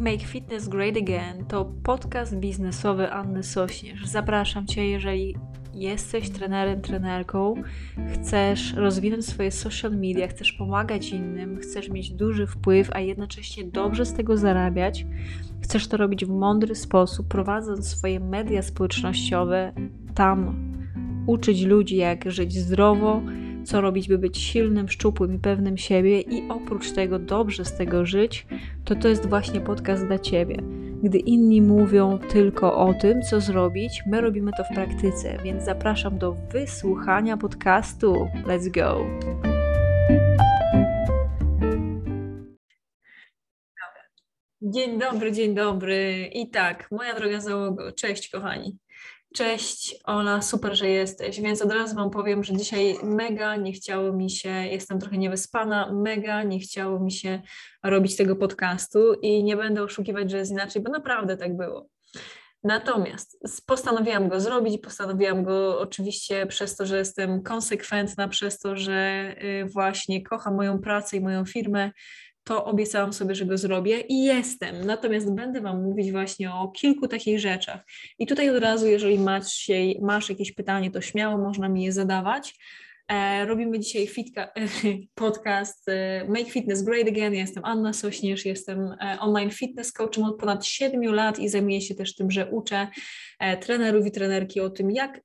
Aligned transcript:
Make 0.00 0.22
Fitness 0.22 0.68
Great 0.68 0.96
Again 0.96 1.44
to 1.44 1.72
podcast 1.82 2.36
biznesowy 2.36 3.12
Anny 3.12 3.42
Sośnierz. 3.42 4.06
Zapraszam 4.06 4.66
Cię, 4.66 4.88
jeżeli 4.88 5.36
jesteś 5.74 6.30
trenerem, 6.30 6.80
trenerką, 6.80 7.54
chcesz 8.12 8.74
rozwinąć 8.74 9.26
swoje 9.26 9.50
social 9.50 9.92
media, 9.92 10.28
chcesz 10.28 10.52
pomagać 10.52 11.10
innym, 11.10 11.58
chcesz 11.58 11.88
mieć 11.88 12.10
duży 12.10 12.46
wpływ, 12.46 12.90
a 12.92 13.00
jednocześnie 13.00 13.64
dobrze 13.64 14.06
z 14.06 14.14
tego 14.14 14.36
zarabiać, 14.36 15.06
chcesz 15.62 15.88
to 15.88 15.96
robić 15.96 16.24
w 16.24 16.28
mądry 16.28 16.74
sposób, 16.74 17.28
prowadząc 17.28 17.88
swoje 17.88 18.20
media 18.20 18.62
społecznościowe, 18.62 19.72
tam 20.14 20.54
uczyć 21.26 21.62
ludzi, 21.62 21.96
jak 21.96 22.30
żyć 22.30 22.58
zdrowo, 22.58 23.22
co 23.64 23.80
robić, 23.80 24.08
by 24.08 24.18
być 24.18 24.38
silnym, 24.38 24.88
szczupłym 24.88 25.34
i 25.34 25.38
pewnym 25.38 25.78
siebie, 25.78 26.20
i 26.20 26.48
oprócz 26.48 26.90
tego 26.90 27.18
dobrze 27.18 27.64
z 27.64 27.76
tego 27.76 28.06
żyć, 28.06 28.46
to 28.84 28.94
to 28.94 29.08
jest 29.08 29.26
właśnie 29.26 29.60
podcast 29.60 30.06
dla 30.06 30.18
Ciebie. 30.18 30.56
Gdy 31.02 31.18
inni 31.18 31.62
mówią 31.62 32.18
tylko 32.18 32.78
o 32.78 32.94
tym, 32.94 33.22
co 33.22 33.40
zrobić, 33.40 34.02
my 34.06 34.20
robimy 34.20 34.50
to 34.56 34.64
w 34.64 34.74
praktyce, 34.74 35.38
więc 35.44 35.64
zapraszam 35.64 36.18
do 36.18 36.36
wysłuchania 36.52 37.36
podcastu. 37.36 38.28
Let's 38.46 38.70
go! 38.70 39.06
Dzień 44.62 44.98
dobry, 44.98 45.32
dzień 45.32 45.54
dobry. 45.54 46.30
I 46.32 46.50
tak, 46.50 46.90
moja 46.90 47.14
droga 47.14 47.40
załogo, 47.40 47.92
cześć 47.92 48.30
kochani. 48.30 48.78
Cześć 49.34 49.96
Ola, 50.04 50.42
super, 50.42 50.76
że 50.76 50.88
jesteś. 50.88 51.40
Więc 51.40 51.62
od 51.62 51.72
razu 51.72 51.94
Wam 51.94 52.10
powiem, 52.10 52.44
że 52.44 52.56
dzisiaj 52.56 52.94
mega 53.02 53.56
nie 53.56 53.72
chciało 53.72 54.12
mi 54.12 54.30
się, 54.30 54.50
jestem 54.50 55.00
trochę 55.00 55.18
niewyspana, 55.18 55.92
mega 55.92 56.42
nie 56.42 56.58
chciało 56.58 57.00
mi 57.00 57.12
się 57.12 57.42
robić 57.82 58.16
tego 58.16 58.36
podcastu 58.36 59.14
i 59.22 59.44
nie 59.44 59.56
będę 59.56 59.82
oszukiwać, 59.82 60.30
że 60.30 60.36
jest 60.38 60.50
inaczej, 60.50 60.82
bo 60.82 60.90
naprawdę 60.90 61.36
tak 61.36 61.56
było. 61.56 61.88
Natomiast 62.64 63.38
postanowiłam 63.66 64.28
go 64.28 64.40
zrobić, 64.40 64.80
postanowiłam 64.82 65.44
go 65.44 65.80
oczywiście 65.80 66.46
przez 66.46 66.76
to, 66.76 66.86
że 66.86 66.98
jestem 66.98 67.42
konsekwentna, 67.42 68.28
przez 68.28 68.58
to, 68.58 68.76
że 68.76 69.30
y, 69.42 69.64
właśnie 69.64 70.22
kocham 70.22 70.54
moją 70.54 70.78
pracę 70.78 71.16
i 71.16 71.20
moją 71.20 71.44
firmę, 71.44 71.90
to 72.50 72.64
obiecałam 72.64 73.12
sobie, 73.12 73.34
że 73.34 73.46
go 73.46 73.58
zrobię 73.58 74.00
i 74.00 74.22
jestem. 74.22 74.84
Natomiast 74.86 75.34
będę 75.34 75.60
Wam 75.60 75.82
mówić 75.82 76.12
właśnie 76.12 76.52
o 76.52 76.68
kilku 76.68 77.08
takich 77.08 77.40
rzeczach. 77.40 77.80
I 78.18 78.26
tutaj 78.26 78.50
od 78.50 78.62
razu, 78.62 78.86
jeżeli 78.86 79.18
masz, 79.18 79.70
masz 80.00 80.28
jakieś 80.28 80.52
pytanie, 80.52 80.90
to 80.90 81.00
śmiało 81.00 81.38
można 81.38 81.68
mi 81.68 81.84
je 81.84 81.92
zadawać. 81.92 82.54
E, 83.08 83.46
robimy 83.46 83.78
dzisiaj 83.78 84.06
fitka, 84.06 84.52
podcast 85.14 85.88
e, 85.88 86.24
Make 86.28 86.48
Fitness 86.48 86.82
Great 86.82 87.08
Again. 87.08 87.34
Ja 87.34 87.40
jestem 87.40 87.64
Anna 87.64 87.92
Sośnierz, 87.92 88.44
jestem 88.44 88.96
e, 89.00 89.16
online 89.20 89.50
fitness 89.50 89.92
coachem 89.92 90.24
od 90.24 90.38
ponad 90.38 90.66
7 90.66 91.14
lat 91.14 91.38
i 91.38 91.48
zajmuję 91.48 91.80
się 91.80 91.94
też 91.94 92.14
tym, 92.14 92.30
że 92.30 92.50
uczę 92.50 92.88
e, 93.38 93.56
trenerów 93.56 94.06
i 94.06 94.10
trenerki 94.10 94.60
o 94.60 94.70
tym, 94.70 94.90
jak 94.90 95.20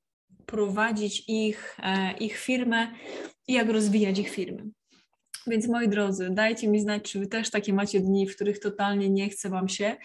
prowadzić 0.46 1.24
ich, 1.28 1.78
e, 1.84 2.14
ich 2.18 2.38
firmę 2.38 2.88
i 3.48 3.54
jak 3.54 3.70
rozwijać 3.70 4.20
ich 4.20 4.30
firmy. 4.30 4.64
Więc 5.48 5.68
moi 5.68 5.90
drodzy, 5.90 6.30
dajcie 6.32 6.68
mi 6.68 6.80
znać, 6.80 7.12
czy 7.12 7.20
wy 7.20 7.28
też 7.28 7.50
takie 7.50 7.74
macie 7.74 8.00
dni, 8.00 8.28
w 8.28 8.36
których 8.36 8.60
totalnie 8.60 9.10
nie 9.10 9.30
chce 9.30 9.50
wam 9.50 9.68
się. 9.68 9.96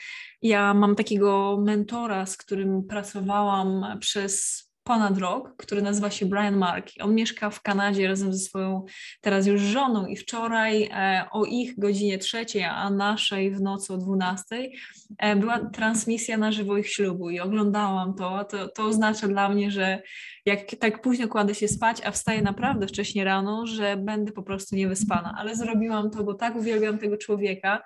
Ja 0.42 0.74
mam 0.74 0.97
takiego 0.97 1.58
mentora, 1.64 2.27
z 2.27 2.36
którym 2.36 2.82
pracowałam 2.84 3.98
przez 4.00 4.69
ponad 4.84 5.18
rok, 5.18 5.54
który 5.56 5.82
nazywa 5.82 6.10
się 6.10 6.26
Brian 6.26 6.56
Markey. 6.56 7.04
On 7.04 7.14
mieszka 7.14 7.50
w 7.50 7.62
Kanadzie 7.62 8.08
razem 8.08 8.32
ze 8.32 8.38
swoją 8.38 8.84
teraz 9.20 9.46
już 9.46 9.60
żoną 9.60 10.06
i 10.06 10.16
wczoraj 10.16 10.82
e, 10.92 11.24
o 11.32 11.44
ich 11.44 11.78
godzinie 11.78 12.18
trzeciej, 12.18 12.64
a 12.64 12.90
naszej 12.90 13.54
w 13.54 13.60
nocy 13.60 13.92
o 13.92 13.96
dwunastej 13.96 14.76
e, 15.18 15.36
była 15.36 15.58
transmisja 15.58 16.36
na 16.36 16.52
żywo 16.52 16.76
ich 16.76 16.92
ślubu 16.92 17.30
i 17.30 17.40
oglądałam 17.40 18.14
to. 18.14 18.44
to. 18.44 18.68
To 18.68 18.84
oznacza 18.84 19.28
dla 19.28 19.48
mnie, 19.48 19.70
że 19.70 20.02
jak 20.46 20.74
tak 20.80 21.02
późno 21.02 21.28
kładę 21.28 21.54
się 21.54 21.69
spać, 21.69 21.98
a 22.04 22.10
wstaję 22.10 22.42
naprawdę 22.42 22.86
wcześnie 22.86 23.24
rano, 23.24 23.66
że 23.66 23.96
będę 23.96 24.32
po 24.32 24.42
prostu 24.42 24.76
niewyspana, 24.76 25.34
ale 25.38 25.56
zrobiłam 25.56 26.10
to, 26.10 26.24
bo 26.24 26.34
tak 26.34 26.56
uwielbiam 26.56 26.98
tego 26.98 27.16
człowieka, 27.16 27.82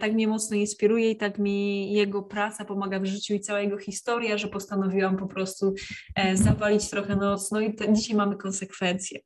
tak 0.00 0.12
mnie 0.12 0.28
mocno 0.28 0.56
inspiruje 0.56 1.10
i 1.10 1.16
tak 1.16 1.38
mi 1.38 1.92
jego 1.92 2.22
praca 2.22 2.64
pomaga 2.64 3.00
w 3.00 3.06
życiu 3.06 3.34
i 3.34 3.40
cała 3.40 3.60
jego 3.60 3.78
historia, 3.78 4.38
że 4.38 4.48
postanowiłam 4.48 5.16
po 5.16 5.26
prostu 5.26 5.74
e, 6.14 6.36
zawalić 6.36 6.90
trochę 6.90 7.16
noc. 7.16 7.50
No 7.52 7.60
i 7.60 7.74
te, 7.74 7.92
dzisiaj 7.92 8.16
mamy 8.16 8.36
konsekwencje. 8.36 9.20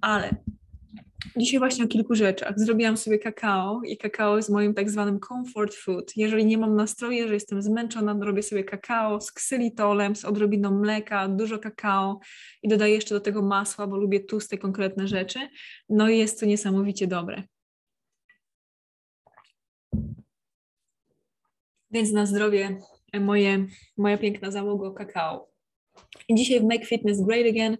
Ale 0.00 0.36
Dzisiaj 1.36 1.58
właśnie 1.58 1.84
o 1.84 1.88
kilku 1.88 2.14
rzeczach. 2.14 2.52
Zrobiłam 2.56 2.96
sobie 2.96 3.18
kakao 3.18 3.80
i 3.84 3.96
kakao 3.96 4.36
jest 4.36 4.50
moim 4.50 4.74
tak 4.74 4.90
zwanym 4.90 5.20
comfort 5.20 5.74
food. 5.74 6.16
Jeżeli 6.16 6.46
nie 6.46 6.58
mam 6.58 6.76
nastroju, 6.76 7.28
że 7.28 7.34
jestem 7.34 7.62
zmęczona, 7.62 8.16
robię 8.20 8.42
sobie 8.42 8.64
kakao 8.64 9.20
z 9.20 9.32
ksylitolem, 9.32 10.16
z 10.16 10.24
odrobiną 10.24 10.70
mleka, 10.70 11.28
dużo 11.28 11.58
kakao 11.58 12.20
i 12.62 12.68
dodaję 12.68 12.94
jeszcze 12.94 13.14
do 13.14 13.20
tego 13.20 13.42
masła, 13.42 13.86
bo 13.86 13.96
lubię 13.96 14.20
tłuste, 14.20 14.58
konkretne 14.58 15.08
rzeczy. 15.08 15.38
No 15.88 16.08
i 16.08 16.18
jest 16.18 16.40
to 16.40 16.46
niesamowicie 16.46 17.06
dobre. 17.06 17.42
Więc 21.90 22.12
na 22.12 22.26
zdrowie 22.26 22.80
moje, 23.20 23.66
moja 23.96 24.18
piękna 24.18 24.50
załoga 24.50 24.90
kakao. 24.90 25.48
Dzisiaj 26.30 26.60
w 26.60 26.64
Make 26.64 26.86
Fitness 26.86 27.22
Great 27.22 27.46
Again 27.46 27.76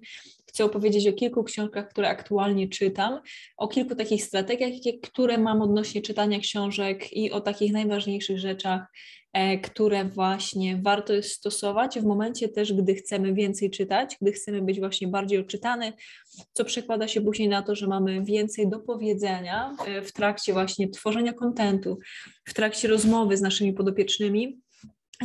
chcę 0.49 0.65
opowiedzieć 0.65 1.09
o 1.09 1.13
kilku 1.13 1.45
książkach, 1.45 1.89
które 1.89 2.09
aktualnie 2.09 2.69
czytam, 2.69 3.21
o 3.57 3.69
kilku 3.69 3.95
takich 3.95 4.25
strategiach, 4.25 4.73
które 5.03 5.39
mam 5.39 5.63
odnośnie 5.63 6.03
czytania 6.03 6.39
książek 6.39 7.13
i 7.13 7.31
o 7.31 7.41
takich 7.41 7.73
najważniejszych 7.73 8.39
rzeczach, 8.39 8.81
e, 9.33 9.59
które 9.59 10.05
właśnie 10.05 10.81
warto 10.83 11.13
jest 11.13 11.31
stosować 11.31 11.99
w 12.01 12.05
momencie 12.05 12.49
też, 12.49 12.73
gdy 12.73 12.95
chcemy 12.95 13.35
więcej 13.35 13.71
czytać, 13.71 14.17
gdy 14.21 14.33
chcemy 14.33 14.63
być 14.63 14.81
właśnie 14.81 15.09
bardziej 15.09 15.39
odczytany, 15.39 15.93
co 16.53 16.65
przekłada 16.65 17.09
się 17.09 17.21
później 17.21 17.49
na 17.49 17.63
to, 17.63 17.75
że 17.75 17.87
mamy 17.87 18.25
więcej 18.25 18.69
do 18.69 18.81
powiedzenia 18.81 19.77
e, 19.87 20.03
w 20.03 20.13
trakcie 20.13 20.53
właśnie 20.53 20.89
tworzenia 20.89 21.33
kontentu, 21.33 21.99
w 22.45 22.55
trakcie 22.55 22.89
rozmowy 22.89 23.37
z 23.37 23.41
naszymi 23.41 23.73
podopiecznymi, 23.73 24.61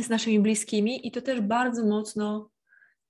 z 0.02 0.08
naszymi 0.08 0.40
bliskimi 0.40 1.06
i 1.06 1.10
to 1.10 1.22
też 1.22 1.40
bardzo 1.40 1.86
mocno 1.86 2.53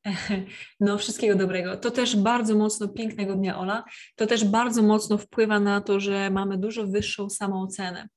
no, 0.81 0.99
wszystkiego 0.99 1.35
dobrego. 1.35 1.77
To 1.77 1.91
też 1.91 2.17
bardzo 2.17 2.55
mocno, 2.55 2.89
pięknego 2.89 3.35
dnia 3.35 3.59
Ola, 3.59 3.85
to 4.17 4.27
też 4.27 4.45
bardzo 4.45 4.83
mocno 4.83 5.19
wpływa 5.19 5.61
na 5.61 5.81
to, 5.81 6.01
że 6.01 6.31
mamy 6.31 6.59
dużo 6.59 6.87
wyższą 6.87 7.31
samoocenę. 7.31 8.09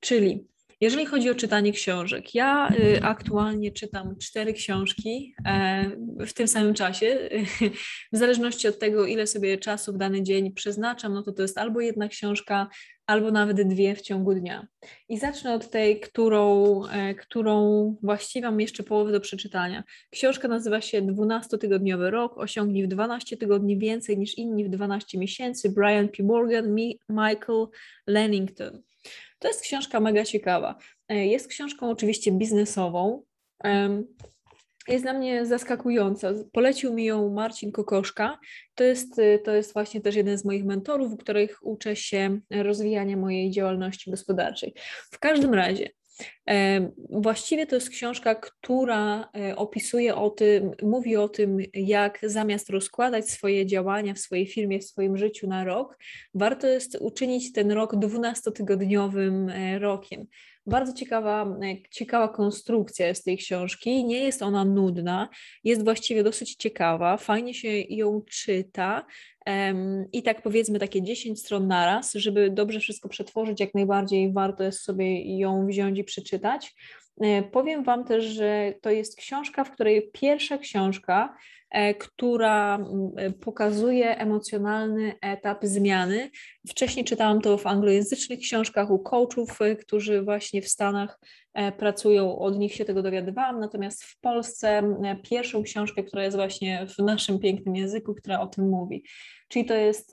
Czyli 0.00 0.46
jeżeli 0.82 1.06
chodzi 1.06 1.30
o 1.30 1.34
czytanie 1.34 1.72
książek, 1.72 2.34
ja 2.34 2.70
y, 2.70 3.02
aktualnie 3.02 3.72
czytam 3.72 4.18
cztery 4.18 4.52
książki 4.52 5.34
e, 5.46 5.90
w 6.26 6.32
tym 6.32 6.48
samym 6.48 6.74
czasie. 6.74 7.28
W 8.12 8.16
zależności 8.18 8.68
od 8.68 8.78
tego, 8.78 9.06
ile 9.06 9.26
sobie 9.26 9.58
czasu 9.58 9.92
w 9.92 9.96
dany 9.96 10.22
dzień 10.22 10.52
przeznaczam, 10.52 11.14
no 11.14 11.22
to 11.22 11.32
to 11.32 11.42
jest 11.42 11.58
albo 11.58 11.80
jedna 11.80 12.08
książka, 12.08 12.68
albo 13.06 13.30
nawet 13.30 13.68
dwie 13.68 13.94
w 13.94 14.00
ciągu 14.00 14.34
dnia. 14.34 14.66
I 15.08 15.18
zacznę 15.18 15.54
od 15.54 15.70
tej, 15.70 16.00
którą, 16.00 16.64
e, 16.86 17.14
którą 17.14 17.96
właściwie 18.02 18.46
mam 18.46 18.60
jeszcze 18.60 18.82
połowę 18.82 19.12
do 19.12 19.20
przeczytania. 19.20 19.84
Książka 20.10 20.48
nazywa 20.48 20.80
się 20.80 21.02
12-tygodniowy 21.02 22.10
rok, 22.10 22.38
osiągnij 22.38 22.84
w 22.84 22.88
12 22.88 23.36
tygodni 23.36 23.78
więcej 23.78 24.18
niż 24.18 24.38
inni 24.38 24.64
w 24.64 24.68
12 24.68 25.18
miesięcy. 25.18 25.70
Brian 25.70 26.08
P. 26.08 26.22
Morgan, 26.22 26.74
Michael 27.08 27.66
Lennington. 28.06 28.82
To 29.38 29.48
jest 29.48 29.62
książka 29.62 30.00
mega 30.00 30.24
ciekawa. 30.24 30.78
E, 31.08 31.26
jest 31.26 31.48
książką 31.48 31.90
oczywiście 31.90 32.32
biznesową. 32.32 33.22
Jest 34.88 35.04
dla 35.04 35.12
mnie 35.12 35.46
zaskakująca. 35.46 36.32
Polecił 36.52 36.94
mi 36.94 37.04
ją 37.04 37.30
Marcin 37.30 37.72
Kokoszka. 37.72 38.38
To 38.74 38.84
jest, 38.84 39.18
y, 39.18 39.40
to 39.44 39.54
jest 39.54 39.72
właśnie 39.72 40.00
też 40.00 40.14
jeden 40.14 40.38
z 40.38 40.44
moich 40.44 40.64
mentorów, 40.64 41.12
w 41.12 41.16
których 41.16 41.66
uczę 41.66 41.96
się 41.96 42.40
rozwijania 42.50 43.16
mojej 43.16 43.50
działalności 43.50 44.10
gospodarczej. 44.10 44.74
W 45.10 45.18
każdym 45.18 45.54
razie, 45.54 45.88
Właściwie 47.10 47.66
to 47.66 47.74
jest 47.74 47.90
książka, 47.90 48.34
która 48.34 49.28
e, 49.36 49.56
opisuje 49.56 50.14
o 50.14 50.30
tym, 50.30 50.70
mówi 50.82 51.16
o 51.16 51.28
tym, 51.28 51.58
jak 51.74 52.18
zamiast 52.22 52.70
rozkładać 52.70 53.30
swoje 53.30 53.66
działania 53.66 54.14
w 54.14 54.18
swojej 54.18 54.46
firmie, 54.46 54.78
w 54.78 54.84
swoim 54.84 55.16
życiu 55.16 55.48
na 55.48 55.64
rok, 55.64 55.98
warto 56.34 56.66
jest 56.66 56.96
uczynić 57.00 57.52
ten 57.52 57.72
rok 57.72 57.94
12-tygodniowym 57.94 59.50
e, 59.50 59.78
rokiem. 59.78 60.26
Bardzo 60.66 60.92
ciekawa, 60.92 61.58
e, 61.62 61.76
ciekawa 61.90 62.28
konstrukcja 62.28 63.06
jest 63.06 63.24
tej 63.24 63.38
książki. 63.38 64.04
Nie 64.04 64.18
jest 64.18 64.42
ona 64.42 64.64
nudna, 64.64 65.28
jest 65.64 65.84
właściwie 65.84 66.22
dosyć 66.22 66.54
ciekawa, 66.54 67.16
fajnie 67.16 67.54
się 67.54 67.68
ją 67.88 68.22
czyta. 68.30 69.06
I 70.12 70.22
tak 70.22 70.42
powiedzmy 70.42 70.78
takie 70.78 71.02
10 71.02 71.40
stron 71.40 71.66
naraz, 71.66 72.12
żeby 72.12 72.50
dobrze 72.50 72.80
wszystko 72.80 73.08
przetworzyć, 73.08 73.60
jak 73.60 73.74
najbardziej 73.74 74.32
warto 74.32 74.64
jest 74.64 74.80
sobie 74.80 75.38
ją 75.38 75.66
wziąć 75.66 75.98
i 75.98 76.04
przeczytać. 76.04 76.74
E, 77.20 77.42
powiem 77.42 77.84
Wam 77.84 78.04
też, 78.04 78.24
że 78.24 78.74
to 78.80 78.90
jest 78.90 79.16
książka, 79.16 79.64
w 79.64 79.70
której 79.70 80.10
pierwsza 80.12 80.58
książka, 80.58 81.36
która 81.98 82.78
e, 83.16 83.30
pokazuje 83.30 84.18
emocjonalny 84.18 85.14
etap 85.20 85.64
zmiany. 85.64 86.30
Wcześniej 86.68 87.04
czytałam 87.04 87.40
to 87.40 87.58
w 87.58 87.66
anglojęzycznych 87.66 88.38
książkach 88.38 88.90
u 88.90 88.98
coachów, 88.98 89.58
którzy 89.80 90.22
właśnie 90.22 90.62
w 90.62 90.68
Stanach 90.68 91.18
pracują, 91.78 92.38
od 92.38 92.58
nich 92.58 92.74
się 92.74 92.84
tego 92.84 93.02
dowiadywałam, 93.02 93.60
natomiast 93.60 94.04
w 94.04 94.20
Polsce 94.20 94.82
pierwszą 95.22 95.62
książkę, 95.62 96.02
która 96.02 96.24
jest 96.24 96.36
właśnie 96.36 96.86
w 96.86 96.98
naszym 96.98 97.38
pięknym 97.38 97.76
języku, 97.76 98.14
która 98.14 98.40
o 98.40 98.46
tym 98.46 98.68
mówi. 98.68 99.04
Czyli 99.48 99.64
to 99.64 99.74
jest 99.74 100.10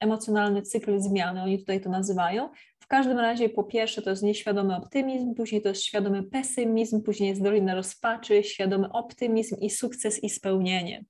emocjonalny 0.00 0.62
cykl 0.62 0.98
zmiany, 0.98 1.42
oni 1.42 1.58
tutaj 1.58 1.80
to 1.80 1.90
nazywają. 1.90 2.48
W 2.78 2.86
każdym 2.86 3.18
razie 3.18 3.48
po 3.48 3.64
pierwsze 3.64 4.02
to 4.02 4.10
jest 4.10 4.22
nieświadomy 4.22 4.76
optymizm, 4.76 5.34
później 5.34 5.62
to 5.62 5.68
jest 5.68 5.84
świadomy 5.84 6.22
pesymizm, 6.22 7.02
później 7.02 7.28
jest 7.28 7.42
dolina 7.42 7.74
rozpaczy, 7.74 8.42
świadomy 8.42 8.92
optymizm 8.92 9.56
i 9.60 9.70
sukces 9.70 10.24
i 10.24 10.30
spełnienie. 10.30 11.04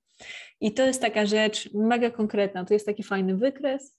I 0.61 0.73
to 0.73 0.85
jest 0.85 1.01
taka 1.01 1.25
rzecz 1.25 1.73
mega 1.73 2.09
konkretna, 2.09 2.65
to 2.65 2.73
jest 2.73 2.85
taki 2.85 3.03
fajny 3.03 3.37
wykres, 3.37 3.97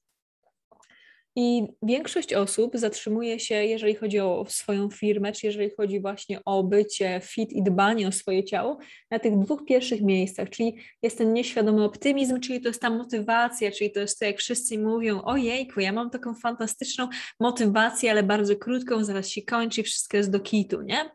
i 1.41 1.67
większość 1.83 2.35
osób 2.35 2.73
zatrzymuje 2.75 3.41
się, 3.41 3.55
jeżeli 3.55 3.95
chodzi 3.95 4.21
o 4.21 4.45
swoją 4.49 4.91
firmę, 4.91 5.33
czy 5.33 5.47
jeżeli 5.47 5.71
chodzi 5.71 6.01
właśnie 6.01 6.45
o 6.45 6.65
bycie 6.65 7.21
fit 7.25 7.53
i 7.53 7.63
dbanie 7.63 8.09
o 8.09 8.13
swoje 8.13 8.45
ciało, 8.45 8.79
na 9.11 9.19
tych 9.19 9.39
dwóch 9.39 9.65
pierwszych 9.65 10.03
miejscach, 10.03 10.51
czyli 10.51 10.77
jest 11.03 11.19
ten 11.19 11.33
nieświadomy 11.33 11.85
optymizm, 11.85 12.41
czyli 12.41 12.61
to 12.61 12.69
jest 12.69 12.81
ta 12.81 12.91
motywacja, 12.91 13.71
czyli 13.71 13.91
to 13.91 14.01
jest 14.01 14.19
to, 14.19 14.25
jak 14.25 14.39
wszyscy 14.39 14.79
mówią, 14.79 15.23
ojejku, 15.23 15.81
ja 15.81 15.93
mam 15.93 16.11
taką 16.11 16.35
fantastyczną 16.35 17.09
motywację, 17.41 18.11
ale 18.11 18.23
bardzo 18.23 18.57
krótką, 18.57 19.05
zaraz 19.05 19.29
się 19.29 19.43
kończy 19.43 19.81
i 19.81 19.85
wszystko 19.85 20.17
jest 20.17 20.31
do 20.31 20.41
kitu, 20.41 20.83
nie? 20.83 21.11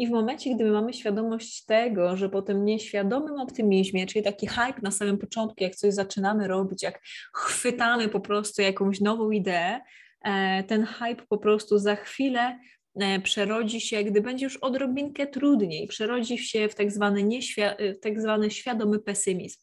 I 0.00 0.06
w 0.06 0.10
momencie, 0.10 0.54
gdy 0.54 0.64
my 0.64 0.70
mamy 0.70 0.92
świadomość 0.92 1.64
tego, 1.64 2.16
że 2.16 2.28
po 2.28 2.42
tym 2.42 2.64
nieświadomym 2.64 3.40
optymizmie, 3.40 4.06
czyli 4.06 4.24
taki 4.24 4.46
hype 4.46 4.80
na 4.82 4.90
samym 4.90 5.18
początku, 5.18 5.64
jak 5.64 5.76
coś 5.76 5.94
zaczynamy 5.94 6.48
robić, 6.48 6.82
jak 6.82 7.00
chwytamy 7.34 8.08
po 8.08 8.20
prostu 8.20 8.62
jakąś 8.62 9.00
nową 9.00 9.30
ideę, 9.30 9.80
e, 10.24 10.64
ten 10.64 10.84
hype 10.84 11.26
po 11.28 11.38
prostu 11.38 11.78
za 11.78 11.96
chwilę 11.96 12.58
e, 13.00 13.20
przerodzi 13.20 13.80
się, 13.80 14.04
gdy 14.04 14.20
będzie 14.20 14.44
już 14.44 14.56
odrobinkę 14.56 15.26
trudniej, 15.26 15.86
przerodzi 15.86 16.38
się 16.38 16.68
w 16.68 16.74
tak 16.74 16.92
zwany, 16.92 17.22
nieświ- 17.22 17.94
tak 18.02 18.20
zwany 18.20 18.50
świadomy 18.50 18.98
pesymizm. 18.98 19.58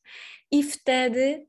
I 0.51 0.63
wtedy 0.63 1.45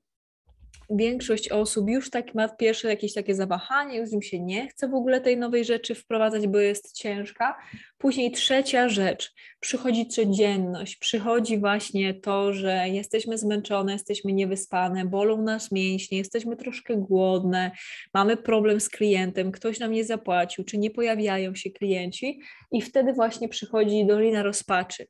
większość 0.91 1.49
osób 1.49 1.91
już 1.91 2.11
tak 2.11 2.35
ma 2.35 2.49
pierwsze 2.49 2.89
jakieś 2.89 3.15
takie 3.15 3.35
zawahanie, 3.35 3.99
już 3.99 4.13
im 4.13 4.23
się 4.23 4.41
nie 4.41 4.69
chce 4.69 4.89
w 4.89 4.95
ogóle 4.95 5.21
tej 5.21 5.37
nowej 5.37 5.65
rzeczy 5.65 5.95
wprowadzać, 5.95 6.47
bo 6.47 6.59
jest 6.59 6.93
ciężka. 6.93 7.59
Później 7.99 8.31
trzecia 8.31 8.89
rzecz, 8.89 9.35
przychodzi 9.61 10.07
codzienność, 10.07 10.97
przychodzi 10.97 11.59
właśnie 11.59 12.15
to, 12.15 12.53
że 12.53 12.89
jesteśmy 12.89 13.39
zmęczone, 13.39 13.93
jesteśmy 13.93 14.33
niewyspane, 14.33 15.05
bolą 15.05 15.43
nas 15.43 15.73
mięśnie, 15.73 16.19
jesteśmy 16.19 16.57
troszkę 16.57 16.97
głodne, 16.97 17.71
mamy 18.15 18.37
problem 18.37 18.81
z 18.81 18.89
klientem, 18.89 19.53
ktoś 19.53 19.81
nam 19.81 19.93
nie 19.93 20.05
zapłacił, 20.05 20.65
czy 20.65 20.79
nie 20.79 20.91
pojawiają 20.91 21.55
się 21.55 21.71
klienci 21.71 22.41
i 22.73 22.83
wtedy 22.83 23.13
właśnie 23.13 23.49
przychodzi 23.49 24.07
dolina 24.07 24.43
rozpaczy. 24.43 25.07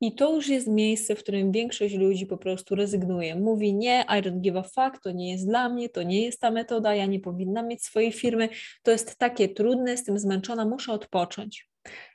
I 0.00 0.14
to 0.14 0.34
już 0.34 0.48
jest 0.48 0.66
miejsce, 0.66 1.16
w 1.16 1.18
którym 1.18 1.52
większość 1.52 1.94
ludzi 1.94 2.26
po 2.26 2.36
prostu 2.36 2.74
rezygnuje. 2.74 3.36
Mówi 3.36 3.74
nie, 3.74 4.04
I 4.08 4.22
don't 4.22 4.40
give 4.40 4.56
a 4.56 4.62
fuck, 4.62 5.02
to 5.02 5.10
nie 5.10 5.32
jest 5.32 5.46
dla 5.46 5.68
mnie, 5.68 5.88
to 5.88 6.02
nie 6.02 6.24
jest 6.24 6.40
ta 6.40 6.50
metoda, 6.50 6.94
ja 6.94 7.06
nie 7.06 7.20
powinnam 7.20 7.68
mieć 7.68 7.84
swojej 7.84 8.12
firmy, 8.12 8.48
to 8.82 8.90
jest 8.90 9.18
takie 9.18 9.48
trudne, 9.48 9.90
jestem 9.90 10.18
zmęczona, 10.18 10.64
muszę 10.64 10.92
odpocząć 10.92 11.71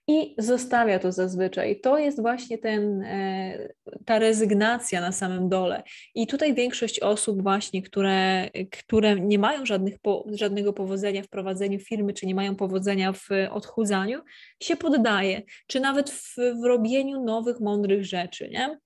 i 0.07 0.35
zostawia 0.37 0.99
to 0.99 1.11
zazwyczaj. 1.11 1.79
To 1.79 1.97
jest 1.97 2.21
właśnie 2.21 2.57
ten, 2.57 3.01
e, 3.01 3.69
ta 4.05 4.19
rezygnacja 4.19 5.01
na 5.01 5.11
samym 5.11 5.49
dole. 5.49 5.83
I 6.15 6.27
tutaj 6.27 6.53
większość 6.53 6.99
osób 6.99 7.41
właśnie, 7.41 7.81
które, 7.81 8.49
które 8.71 9.15
nie 9.19 9.39
mają 9.39 9.65
żadnych, 9.65 9.95
żadnego 10.31 10.73
powodzenia 10.73 11.23
w 11.23 11.27
prowadzeniu 11.27 11.79
firmy, 11.79 12.13
czy 12.13 12.25
nie 12.25 12.35
mają 12.35 12.55
powodzenia 12.55 13.13
w 13.13 13.27
odchudzaniu, 13.51 14.21
się 14.63 14.75
poddaje, 14.75 15.41
czy 15.67 15.79
nawet 15.79 16.09
w, 16.09 16.35
w 16.35 16.65
robieniu 16.65 17.23
nowych, 17.23 17.59
mądrych 17.59 18.05
rzeczy. 18.05 18.49
Nie? 18.49 18.77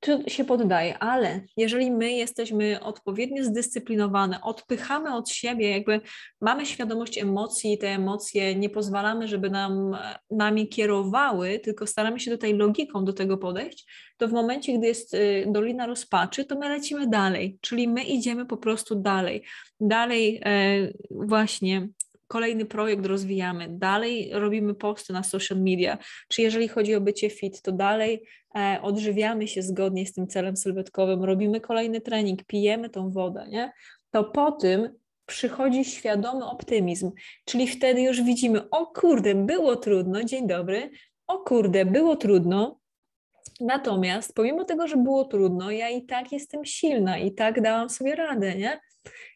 To 0.00 0.28
się 0.28 0.44
poddaje, 0.44 0.98
ale 0.98 1.40
jeżeli 1.56 1.90
my 1.90 2.12
jesteśmy 2.12 2.80
odpowiednio 2.80 3.44
zdyscyplinowane, 3.44 4.40
odpychamy 4.42 5.14
od 5.14 5.30
siebie, 5.30 5.70
jakby 5.70 6.00
mamy 6.40 6.66
świadomość 6.66 7.18
emocji 7.18 7.72
i 7.72 7.78
te 7.78 7.88
emocje 7.88 8.54
nie 8.54 8.70
pozwalamy, 8.70 9.28
żeby 9.28 9.50
nam, 9.50 9.96
nami 10.30 10.68
kierowały, 10.68 11.58
tylko 11.58 11.86
staramy 11.86 12.20
się 12.20 12.30
tutaj 12.30 12.54
logiką 12.54 13.04
do 13.04 13.12
tego 13.12 13.38
podejść, 13.38 13.86
to 14.16 14.28
w 14.28 14.32
momencie, 14.32 14.78
gdy 14.78 14.86
jest 14.86 15.14
y, 15.14 15.44
dolina 15.48 15.86
rozpaczy, 15.86 16.44
to 16.44 16.58
my 16.58 16.68
lecimy 16.68 17.06
dalej, 17.06 17.58
czyli 17.60 17.88
my 17.88 18.02
idziemy 18.02 18.46
po 18.46 18.56
prostu 18.56 18.94
dalej. 18.94 19.44
Dalej 19.80 20.40
e, 20.44 20.92
właśnie 21.10 21.88
kolejny 22.34 22.66
projekt 22.66 23.06
rozwijamy, 23.06 23.68
dalej 23.70 24.30
robimy 24.32 24.74
posty 24.74 25.12
na 25.12 25.22
social 25.22 25.58
media, 25.58 25.98
czy 26.28 26.42
jeżeli 26.42 26.68
chodzi 26.68 26.94
o 26.94 27.00
bycie 27.00 27.30
fit, 27.30 27.62
to 27.62 27.72
dalej 27.72 28.26
e, 28.56 28.78
odżywiamy 28.82 29.48
się 29.48 29.62
zgodnie 29.62 30.06
z 30.06 30.12
tym 30.12 30.26
celem 30.26 30.56
sylwetkowym, 30.56 31.24
robimy 31.24 31.60
kolejny 31.60 32.00
trening, 32.00 32.44
pijemy 32.44 32.90
tą 32.90 33.10
wodę, 33.10 33.46
nie? 33.48 33.72
To 34.10 34.24
po 34.24 34.52
tym 34.52 34.88
przychodzi 35.26 35.84
świadomy 35.84 36.44
optymizm, 36.46 37.10
czyli 37.44 37.68
wtedy 37.68 38.02
już 38.02 38.22
widzimy, 38.22 38.70
o 38.70 38.86
kurde, 38.86 39.34
było 39.34 39.76
trudno, 39.76 40.24
dzień 40.24 40.46
dobry, 40.46 40.90
o 41.26 41.38
kurde, 41.38 41.84
było 41.84 42.16
trudno, 42.16 42.80
natomiast 43.60 44.34
pomimo 44.34 44.64
tego, 44.64 44.88
że 44.88 44.96
było 44.96 45.24
trudno, 45.24 45.70
ja 45.70 45.90
i 45.90 46.06
tak 46.06 46.32
jestem 46.32 46.64
silna, 46.64 47.18
i 47.18 47.34
tak 47.34 47.60
dałam 47.60 47.90
sobie 47.90 48.14
radę, 48.14 48.54
nie? 48.54 48.80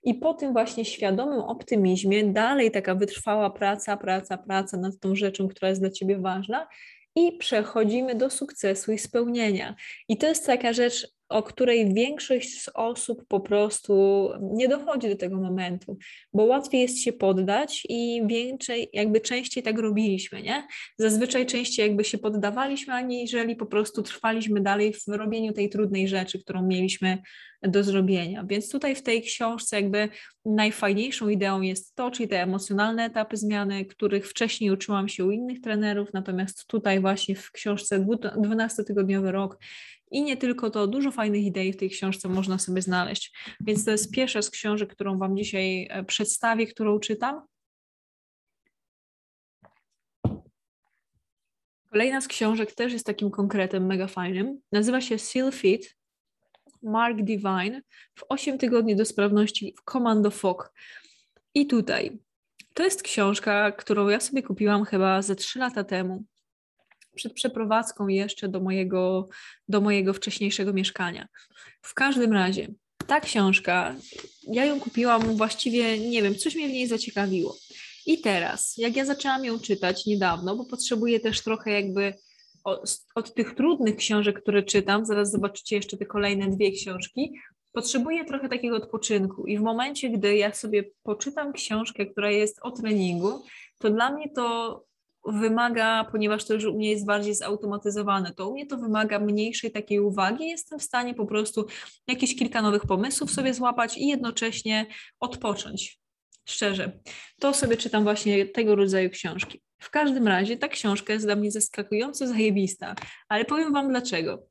I 0.03 0.15
po 0.15 0.35
tym 0.35 0.53
właśnie 0.53 0.85
świadomym 0.85 1.41
optymizmie 1.41 2.25
dalej 2.25 2.71
taka 2.71 2.95
wytrwała 2.95 3.51
praca, 3.51 3.97
praca, 3.97 4.39
praca 4.39 4.77
nad 4.77 4.99
tą 5.01 5.15
rzeczą, 5.15 5.49
która 5.49 5.69
jest 5.69 5.81
dla 5.81 5.91
ciebie 5.91 6.19
ważna 6.19 6.69
i 7.17 7.39
przechodzimy 7.39 8.15
do 8.15 8.31
sukcesu 8.31 8.93
i 8.93 8.99
spełnienia. 8.99 9.75
I 10.09 10.17
to 10.17 10.27
jest 10.27 10.47
taka 10.47 10.73
rzecz, 10.73 11.18
o 11.29 11.43
której 11.43 11.95
większość 11.95 12.63
z 12.63 12.71
osób 12.75 13.25
po 13.29 13.41
prostu 13.41 14.29
nie 14.41 14.69
dochodzi 14.69 15.09
do 15.09 15.17
tego 15.17 15.37
momentu, 15.37 15.99
bo 16.33 16.45
łatwiej 16.45 16.81
jest 16.81 16.99
się 16.99 17.13
poddać 17.13 17.87
i 17.89 18.23
więcej, 18.27 18.89
jakby 18.93 19.21
częściej 19.21 19.63
tak 19.63 19.79
robiliśmy, 19.79 20.43
nie? 20.43 20.67
Zazwyczaj 20.99 21.47
częściej 21.47 21.87
jakby 21.87 22.05
się 22.05 22.19
poddawaliśmy, 22.19 22.95
aniżeli 22.95 23.57
po 23.57 23.67
prostu 23.67 24.03
trwaliśmy 24.03 24.61
dalej 24.61 24.93
w 24.93 25.09
robieniu 25.09 25.53
tej 25.53 25.69
trudnej 25.69 26.09
rzeczy, 26.09 26.39
którą 26.39 26.67
mieliśmy 26.67 27.19
do 27.63 27.85
zrobienia. 27.85 28.45
Więc 28.45 28.71
tutaj 28.71 28.95
w 28.95 29.03
tej 29.03 29.23
książce 29.23 29.77
jakby 29.77 30.09
najfajniejszą 30.45 31.29
ideą 31.29 31.61
jest 31.61 31.95
to, 31.95 32.11
czyli 32.11 32.29
te 32.29 32.43
emocjonalne 32.43 33.05
etapy 33.05 33.37
zmiany, 33.37 33.85
których 33.85 34.29
wcześniej 34.29 34.71
uczyłam 34.71 35.09
się 35.09 35.25
u 35.25 35.31
innych 35.31 35.61
trenerów, 35.61 36.09
natomiast 36.13 36.67
tutaj 36.67 37.01
właśnie 37.01 37.35
w 37.35 37.53
książce 37.53 38.01
12-tygodniowy 38.01 39.31
rok 39.31 39.59
i 40.11 40.23
nie 40.23 40.37
tylko 40.37 40.71
to, 40.71 40.87
dużo 40.87 41.11
fajnych 41.11 41.45
idei 41.45 41.73
w 41.73 41.77
tej 41.77 41.91
książce 41.91 42.29
można 42.29 42.59
sobie 42.59 42.83
znaleźć. 42.83 43.33
Więc 43.61 43.85
to 43.85 43.91
jest 43.91 44.13
pierwsza 44.13 44.43
z 44.43 44.51
książek, 44.51 44.93
którą 44.93 45.19
Wam 45.19 45.37
dzisiaj 45.37 45.89
e, 45.91 46.05
przedstawię, 46.05 46.67
którą 46.67 46.99
czytam. 46.99 47.43
Kolejna 51.91 52.21
z 52.21 52.29
książek 52.29 52.73
też 52.73 52.93
jest 52.93 53.07
takim 53.07 53.31
konkretem 53.31 53.87
mega 53.87 54.07
fajnym. 54.07 54.61
Nazywa 54.73 55.01
się 55.01 55.19
Seal 55.19 55.53
Fit 55.53 55.97
Mark 56.83 57.17
Divine 57.17 57.83
w 58.15 58.25
8 58.29 58.59
tygodni 58.59 58.97
do 58.97 59.05
sprawności 59.05 59.75
w 59.79 59.93
Commando 59.93 60.31
Fog. 60.31 60.73
I 61.55 61.67
tutaj 61.67 62.19
to 62.75 62.85
jest 62.85 63.03
książka, 63.03 63.73
którą 63.73 64.09
ja 64.09 64.21
sobie 64.21 64.43
kupiłam 64.43 64.85
chyba 64.85 65.23
ze 65.23 65.37
3 65.37 65.59
lata 65.59 65.85
temu 65.85 66.25
przed 67.19 67.33
przeprowadzką 67.33 68.09
jeszcze 68.09 68.49
do 68.49 68.61
mojego, 68.61 69.29
do 69.69 69.81
mojego 69.81 70.13
wcześniejszego 70.13 70.73
mieszkania. 70.73 71.29
W 71.83 71.95
każdym 71.95 72.33
razie, 72.33 72.69
ta 73.07 73.21
książka, 73.21 73.95
ja 74.43 74.65
ją 74.65 74.81
kupiłam 74.81 75.23
właściwie, 75.37 75.99
nie 75.99 76.23
wiem, 76.23 76.35
coś 76.35 76.55
mnie 76.55 76.69
w 76.69 76.73
niej 76.73 76.87
zaciekawiło. 76.87 77.57
I 78.07 78.21
teraz, 78.21 78.75
jak 78.77 78.97
ja 78.97 79.05
zaczęłam 79.05 79.45
ją 79.45 79.61
czytać 79.61 80.07
niedawno, 80.07 80.57
bo 80.57 80.65
potrzebuję 80.65 81.21
też 81.21 81.43
trochę 81.43 81.71
jakby 81.71 82.15
od, 82.65 83.01
od, 83.15 83.35
tych 83.35 83.55
trudnych 83.55 83.97
książek, 83.97 84.43
które 84.43 84.63
czytam, 84.63 85.07
zaraz 85.07 85.31
zobaczycie 85.31 85.77
jeszcze 85.77 85.97
te 85.97 86.07
kolejne 86.07 86.49
dwie 86.49 86.73
książki, 86.73 87.33
potrzebuję 87.73 88.25
trochę 88.25 88.49
takiego 88.49 88.77
odpoczynku. 88.77 89.47
I 89.47 89.59
w 89.59 89.63
momencie, 89.63 90.11
gdy 90.11 90.37
ja 90.37 90.55
sobie 90.55 90.85
poczytam 91.03 91.53
książkę, 91.53 92.07
która 92.07 92.31
jest 92.31 92.59
o 92.63 92.71
treningu, 92.71 93.43
to 93.79 93.91
dla 93.91 94.13
mnie 94.13 94.31
to 94.31 94.88
wymaga, 95.33 96.05
ponieważ 96.13 96.45
to 96.45 96.55
już 96.55 96.65
u 96.65 96.77
mnie 96.77 96.91
jest 96.91 97.07
bardziej 97.07 97.35
zautomatyzowane, 97.35 98.35
to 98.35 98.49
u 98.49 98.53
mnie 98.53 98.67
to 98.67 98.77
wymaga 98.77 99.19
mniejszej 99.19 99.71
takiej 99.71 100.01
uwagi. 100.01 100.49
Jestem 100.49 100.79
w 100.79 100.83
stanie 100.83 101.15
po 101.15 101.27
prostu 101.27 101.67
jakieś 102.07 102.37
kilka 102.37 102.63
nowych 102.63 102.83
pomysłów 102.83 103.31
sobie 103.31 103.55
złapać 103.55 103.99
i 103.99 104.07
jednocześnie 104.07 104.87
odpocząć. 105.21 105.99
Szczerze. 106.49 106.93
To 107.41 107.55
sobie 107.55 107.77
czytam 107.77 108.03
właśnie 108.03 108.47
tego 108.47 108.75
rodzaju 108.75 109.11
książki. 109.11 109.61
W 109.81 109.91
każdym 109.91 110.29
razie 110.29 110.57
ta 110.57 110.69
książka 110.69 111.13
jest 111.13 111.27
dla 111.27 111.37
mnie 111.37 111.51
zaskakująco 111.51 112.27
zajebista, 112.27 112.95
ale 113.29 113.45
powiem 113.45 113.73
Wam 113.73 113.89
dlaczego. 113.89 114.47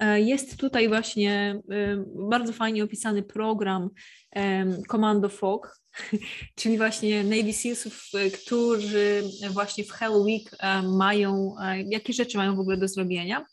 E, 0.00 0.20
jest 0.20 0.56
tutaj 0.56 0.88
właśnie 0.88 1.60
e, 1.70 2.04
bardzo 2.28 2.52
fajnie 2.52 2.84
opisany 2.84 3.22
program 3.22 3.90
Commando 4.88 5.28
Fog, 5.28 5.80
czyli 6.58 6.78
właśnie 6.78 7.24
Navy 7.24 7.52
Sealsów, 7.52 8.08
e, 8.14 8.30
którzy 8.30 9.22
właśnie 9.50 9.84
w 9.84 9.90
Hell 9.90 10.22
Week 10.22 10.50
mają, 10.96 11.54
jakie 11.86 12.12
rzeczy 12.12 12.36
mają 12.36 12.56
w 12.56 12.60
ogóle 12.60 12.76
do 12.76 12.88
zrobienia. 12.88 13.46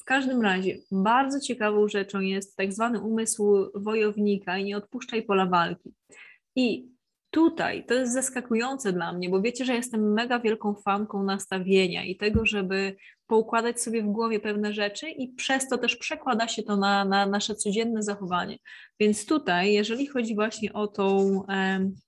W 0.00 0.04
każdym 0.04 0.42
razie 0.42 0.78
bardzo 0.92 1.40
ciekawą 1.40 1.88
rzeczą 1.88 2.20
jest 2.20 2.56
tak 2.56 2.72
zwany 2.72 3.00
umysł 3.00 3.70
wojownika 3.74 4.58
i 4.58 4.64
nie 4.64 4.76
odpuszczaj 4.76 5.22
pola 5.22 5.46
walki. 5.46 5.94
I 6.56 6.88
tutaj 7.30 7.84
to 7.86 7.94
jest 7.94 8.12
zaskakujące 8.12 8.92
dla 8.92 9.12
mnie, 9.12 9.30
bo 9.30 9.42
wiecie, 9.42 9.64
że 9.64 9.74
jestem 9.74 10.12
mega 10.12 10.38
wielką 10.38 10.74
fanką 10.74 11.22
nastawienia 11.22 12.04
i 12.04 12.16
tego, 12.16 12.46
żeby 12.46 12.96
poukładać 13.26 13.82
sobie 13.82 14.02
w 14.02 14.06
głowie 14.06 14.40
pewne 14.40 14.72
rzeczy 14.72 15.10
i 15.10 15.28
przez 15.28 15.68
to 15.68 15.78
też 15.78 15.96
przekłada 15.96 16.48
się 16.48 16.62
to 16.62 16.76
na, 16.76 17.04
na 17.04 17.26
nasze 17.26 17.54
codzienne 17.54 18.02
zachowanie. 18.02 18.58
Więc 19.00 19.26
tutaj, 19.26 19.72
jeżeli 19.72 20.06
chodzi 20.06 20.34
właśnie 20.34 20.72
o, 20.72 20.86
tą, 20.86 21.42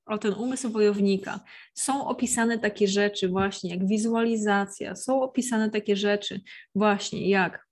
o 0.06 0.18
ten 0.18 0.32
umysł 0.34 0.70
wojownika, 0.70 1.40
są 1.74 2.06
opisane 2.06 2.58
takie 2.58 2.88
rzeczy 2.88 3.28
właśnie 3.28 3.70
jak 3.70 3.88
wizualizacja, 3.88 4.96
są 4.96 5.22
opisane 5.22 5.70
takie 5.70 5.96
rzeczy 5.96 6.40
właśnie 6.74 7.28
jak 7.28 7.68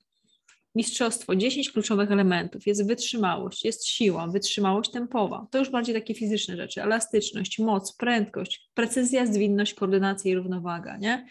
mistrzostwo, 0.76 1.37
10 1.37 1.73
kluczowych 1.73 2.12
elementów. 2.12 2.67
Jest 2.67 2.87
wytrzymałość, 2.87 3.65
jest 3.65 3.87
siła, 3.87 4.26
wytrzymałość 4.26 4.91
tempowa. 4.91 5.47
To 5.50 5.59
już 5.59 5.71
bardziej 5.71 5.95
takie 5.95 6.15
fizyczne 6.15 6.57
rzeczy. 6.57 6.83
Elastyczność, 6.83 7.59
moc, 7.59 7.97
prędkość, 7.97 8.71
precyzja, 8.75 9.26
zwinność, 9.26 9.75
koordynacja 9.75 10.31
i 10.31 10.35
równowaga. 10.35 10.97
Nie? 10.97 11.26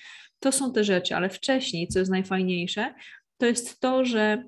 To 0.46 0.52
są 0.52 0.74
te 0.74 0.84
rzeczy, 0.84 1.16
ale 1.16 1.30
wcześniej, 1.30 1.88
co 1.88 2.00
jest 2.00 2.12
najfajniejsze, 2.12 2.94
to 3.38 3.46
jest 3.46 3.80
to, 3.80 4.06
że 4.06 4.44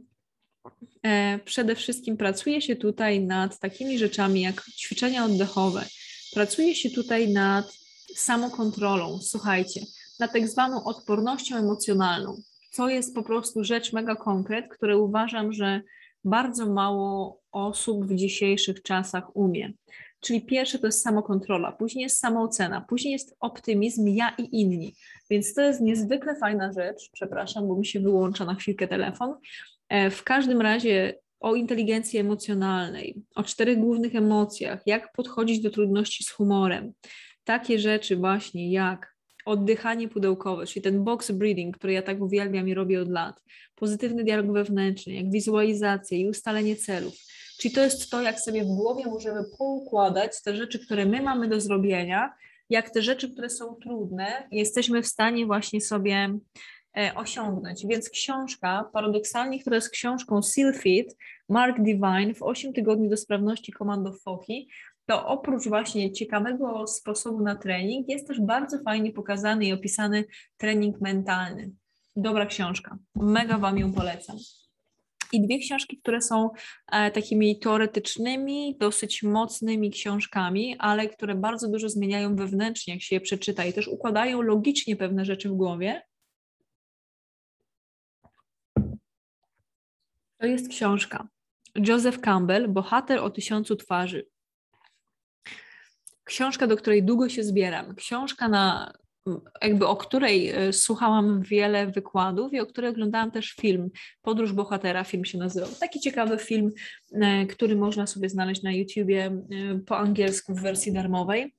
e, 1.04 1.40
przede 1.46 1.76
wszystkim 1.76 2.18
pracuje 2.18 2.62
się 2.62 2.76
tutaj 2.76 3.22
nad 3.22 3.60
takimi 3.60 3.98
rzeczami 3.98 4.42
jak 4.42 4.66
ćwiczenia 4.66 5.26
oddechowe. 5.26 5.86
Pracuje 6.34 6.76
się 6.76 6.90
tutaj 6.90 7.34
nad 7.34 7.74
samokontrolą, 8.16 9.20
słuchajcie, 9.22 9.82
nad 10.20 10.34
tak 10.34 10.48
zwaną 10.48 10.84
odpornością 10.84 11.56
emocjonalną 11.56 12.42
to 12.78 12.90
jest 12.90 13.16
po 13.16 13.24
prostu 13.24 13.64
rzecz 13.64 13.94
mega 13.94 14.16
konkret, 14.16 14.66
które 14.70 14.98
uważam, 14.98 15.54
że 15.54 15.82
bardzo 16.24 16.74
mało 16.74 17.42
osób 17.52 18.06
w 18.06 18.16
dzisiejszych 18.16 18.82
czasach 18.82 19.36
umie. 19.36 19.74
Czyli 20.20 20.42
pierwsze 20.42 20.80
to 20.80 20.88
jest 20.88 21.02
samokontrola, 21.02 21.72
później 21.72 22.04
jest 22.04 22.20
samoocena, 22.20 22.82
później 22.82 23.12
jest 23.12 23.36
optymizm 23.40 24.08
ja 24.08 24.36
i 24.38 24.62
inni. 24.62 24.96
Więc 25.30 25.54
to 25.54 25.62
jest 25.62 25.82
niezwykle 25.82 26.36
fajna 26.36 26.72
rzecz. 26.72 27.10
Przepraszam, 27.14 27.68
bo 27.68 27.76
mi 27.76 27.86
się 27.86 28.00
wyłącza 28.00 28.46
na 28.46 28.56
chwilkę 28.56 28.88
telefon. 28.88 29.36
E, 29.90 30.10
w 30.10 30.24
każdym 30.24 30.62
razie 30.62 31.20
o 31.40 31.56
inteligencji 31.56 32.20
emocjonalnej, 32.20 33.16
o 33.36 33.44
czterech 33.44 33.80
głównych 33.80 34.16
emocjach, 34.16 34.82
jak 34.86 35.12
podchodzić 35.12 35.60
do 35.60 35.70
trudności 35.70 36.24
z 36.24 36.30
humorem. 36.30 36.94
Takie 37.44 37.80
rzeczy 37.80 38.16
właśnie 38.16 38.72
jak 38.72 39.18
oddychanie 39.46 40.08
pudełkowe, 40.08 40.66
czyli 40.66 40.84
ten 40.84 41.04
box 41.04 41.32
breathing, 41.32 41.78
który 41.78 41.94
ja 41.94 42.02
tak 42.02 42.22
uwielbiam 42.22 42.68
i 42.70 42.74
robię 42.74 43.02
od 43.02 43.10
lat, 43.10 43.44
pozytywny 43.76 44.24
dialog 44.24 44.52
wewnętrzny, 44.52 45.14
jak 45.14 45.32
wizualizacja 45.32 46.18
i 46.18 46.30
ustalenie 46.30 46.76
celów. 46.76 47.14
Czyli 47.60 47.74
to 47.74 47.82
jest 47.82 48.10
to, 48.10 48.22
jak 48.22 48.40
sobie 48.40 48.64
w 48.64 48.68
głowie 48.68 49.06
możemy 49.06 49.44
poukładać 49.58 50.42
te 50.42 50.56
rzeczy, 50.56 50.80
które 50.80 51.06
my 51.06 51.22
mamy 51.22 51.48
do 51.48 51.62
zrobienia, 51.62 52.34
jak 52.70 52.90
te 52.90 53.02
rzeczy, 53.02 53.32
które 53.32 53.50
są 53.50 53.76
trudne, 53.76 54.48
jesteśmy 54.52 55.02
w 55.02 55.08
stanie 55.08 55.46
właśnie 55.46 55.82
sobie 55.82 56.38
e, 56.98 57.16
osiągnąć. 57.16 57.86
Więc 57.86 58.10
książka, 58.10 58.90
paradoksalnie, 58.94 59.60
która 59.60 59.76
jest 59.76 59.90
książką 59.90 60.44
Seal 60.44 60.74
Fit, 60.74 61.18
Mark 61.50 61.78
Divine 61.80 62.34
w 62.34 62.44
8 62.44 62.74
tygodni 62.74 63.10
do 63.10 63.18
sprawności 63.18 63.72
komando 63.72 64.14
FOHI, 64.14 64.68
to 65.06 65.28
oprócz 65.28 65.68
właśnie 65.68 66.12
ciekawego 66.12 66.88
sposobu 66.88 67.44
na 67.44 67.56
trening, 67.56 68.10
jest 68.10 68.28
też 68.28 68.42
bardzo 68.42 68.80
fajnie 68.80 69.12
pokazany 69.12 69.66
i 69.66 69.74
opisany 69.74 70.26
trening 70.58 71.02
mentalny. 71.02 71.72
Dobra 72.16 72.46
książka, 72.46 72.98
mega 73.16 73.58
Wam 73.58 73.78
ją 73.78 73.94
polecam. 73.94 74.38
I 75.34 75.42
dwie 75.42 75.60
książki, 75.60 75.98
które 75.98 76.22
są 76.22 76.50
e, 76.92 77.12
takimi 77.12 77.60
teoretycznymi, 77.60 78.78
dosyć 78.80 79.24
mocnymi 79.24 79.92
książkami, 79.92 80.76
ale 80.80 81.10
które 81.10 81.36
bardzo 81.36 81.70
dużo 81.70 81.90
zmieniają 81.90 82.36
wewnętrznie, 82.36 82.94
jak 82.94 83.04
się 83.04 83.16
je 83.16 83.22
przeczyta 83.22 83.66
i 83.66 83.74
też 83.74 83.88
układają 83.88 84.42
logicznie 84.42 84.96
pewne 84.96 85.26
rzeczy 85.26 85.50
w 85.50 85.54
głowie. 85.54 86.02
To 90.38 90.46
jest 90.46 90.70
książka. 90.70 91.28
Joseph 91.76 92.20
Campbell, 92.20 92.68
Bohater 92.68 93.20
o 93.20 93.30
tysiącu 93.30 93.76
twarzy. 93.76 94.28
Książka, 96.24 96.68
do 96.68 96.78
której 96.78 97.04
długo 97.04 97.30
się 97.30 97.44
zbieram, 97.44 97.96
książka, 97.96 98.48
na, 98.48 98.94
jakby 99.62 99.88
o 99.88 99.96
której 99.96 100.50
e, 100.50 100.74
słuchałam 100.74 101.42
wiele 101.42 101.88
wykładów 101.88 102.54
i 102.54 102.60
o 102.60 102.66
której 102.66 102.90
oglądałam 102.90 103.32
też 103.32 103.56
film, 103.62 103.90
Podróż 104.22 104.54
Bohatera, 104.54 105.04
film 105.04 105.26
się 105.26 105.38
nazywał. 105.38 105.70
Taki 105.80 106.00
ciekawy 106.00 106.38
film, 106.38 106.72
e, 107.14 107.46
który 107.46 107.76
można 107.76 108.08
sobie 108.08 108.30
znaleźć 108.30 108.64
na 108.64 108.72
YouTubie 108.72 109.26
e, 109.26 109.42
po 109.86 109.98
angielsku 109.98 110.56
w 110.56 110.62
wersji 110.62 110.94
darmowej, 110.94 111.54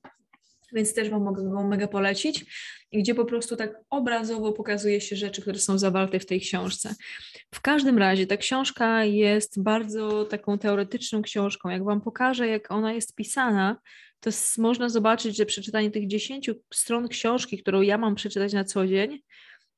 więc 0.73 0.93
też 0.93 1.09
Wam 1.09 1.23
mogę 1.23 1.43
go 1.43 1.63
mega 1.63 1.87
polecić, 1.87 2.45
gdzie 2.93 3.15
po 3.15 3.25
prostu 3.25 3.55
tak 3.55 3.73
obrazowo 3.89 4.53
pokazuje 4.53 5.01
się 5.01 5.15
rzeczy, 5.15 5.41
które 5.41 5.59
są 5.59 5.77
zawarte 5.77 6.19
w 6.19 6.25
tej 6.25 6.41
książce. 6.41 6.95
W 7.53 7.61
każdym 7.61 7.97
razie 7.97 8.27
ta 8.27 8.37
książka 8.37 9.03
jest 9.03 9.63
bardzo 9.63 10.25
taką 10.25 10.57
teoretyczną 10.57 11.21
książką. 11.21 11.69
Jak 11.69 11.83
Wam 11.83 12.01
pokażę, 12.01 12.47
jak 12.47 12.71
ona 12.71 12.93
jest 12.93 13.15
pisana, 13.15 13.77
to 14.19 14.29
można 14.57 14.89
zobaczyć, 14.89 15.37
że 15.37 15.45
przeczytanie 15.45 15.91
tych 15.91 16.07
10 16.07 16.49
stron 16.73 17.07
książki, 17.07 17.57
którą 17.57 17.81
ja 17.81 17.97
mam 17.97 18.15
przeczytać 18.15 18.53
na 18.53 18.63
co 18.63 18.87
dzień, 18.87 19.19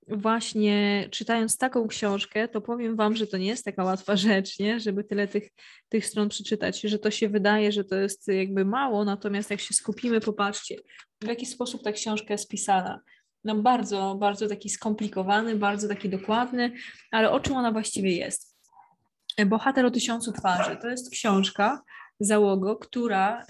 właśnie 0.08 1.08
czytając 1.12 1.58
taką 1.58 1.88
książkę, 1.88 2.48
to 2.48 2.62
powiem 2.62 2.96
Wam, 2.96 3.16
że 3.16 3.28
to 3.28 3.38
nie 3.38 3.48
jest 3.48 3.66
taka 3.66 3.84
łatwa 3.84 4.16
rzecz, 4.16 4.60
nie? 4.60 4.80
żeby 4.80 5.04
tyle 5.04 5.28
tych, 5.28 5.50
tych 5.90 6.06
stron 6.06 6.30
przeczytać, 6.30 6.82
że 6.82 7.00
to 7.00 7.12
się 7.12 7.30
wydaje, 7.30 7.72
że 7.72 7.84
to 7.84 7.96
jest 7.96 8.28
jakby 8.28 8.66
mało, 8.66 9.06
natomiast 9.06 9.52
jak 9.52 9.60
się 9.60 9.74
skupimy, 9.74 10.20
popatrzcie, 10.20 10.76
w 11.22 11.28
jaki 11.28 11.46
sposób 11.46 11.84
ta 11.84 11.92
książka 11.92 12.34
jest 12.34 12.50
pisana. 12.50 13.00
No 13.44 13.56
bardzo, 13.56 14.16
bardzo 14.20 14.48
taki 14.48 14.70
skomplikowany, 14.70 15.56
bardzo 15.56 15.88
taki 15.88 16.10
dokładny, 16.10 16.72
ale 17.12 17.32
o 17.32 17.40
czym 17.40 17.56
ona 17.56 17.72
właściwie 17.72 18.16
jest? 18.16 18.58
Bohater 19.46 19.86
o 19.86 19.92
tysiącu 19.92 20.32
twarzy. 20.32 20.78
To 20.82 20.88
jest 20.88 21.12
książka, 21.12 21.82
załogo, 22.22 22.76
która 22.76 23.46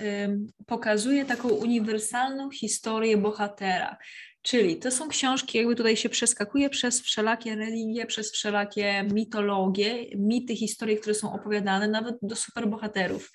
pokazuje 0.66 1.26
taką 1.26 1.50
uniwersalną 1.50 2.52
historię 2.52 3.18
bohatera. 3.18 3.98
Czyli 4.42 4.76
to 4.76 4.92
są 4.92 5.08
książki, 5.08 5.58
jakby 5.58 5.76
tutaj 5.76 5.98
się 5.98 6.10
przeskakuje 6.10 6.70
przez 6.70 7.02
wszelakie 7.02 7.56
religie, 7.56 8.06
przez 8.06 8.32
wszelakie 8.32 9.04
mitologie, 9.14 10.06
mity, 10.18 10.56
historie, 10.56 10.98
które 10.98 11.16
są 11.16 11.34
opowiadane, 11.34 11.88
nawet 11.88 12.16
do 12.22 12.36
superbohaterów, 12.36 13.32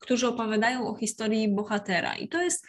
którzy 0.00 0.28
opowiadają 0.28 0.88
o 0.88 0.96
historii 0.96 1.54
bohatera. 1.54 2.16
I 2.16 2.28
to 2.28 2.42
jest 2.42 2.66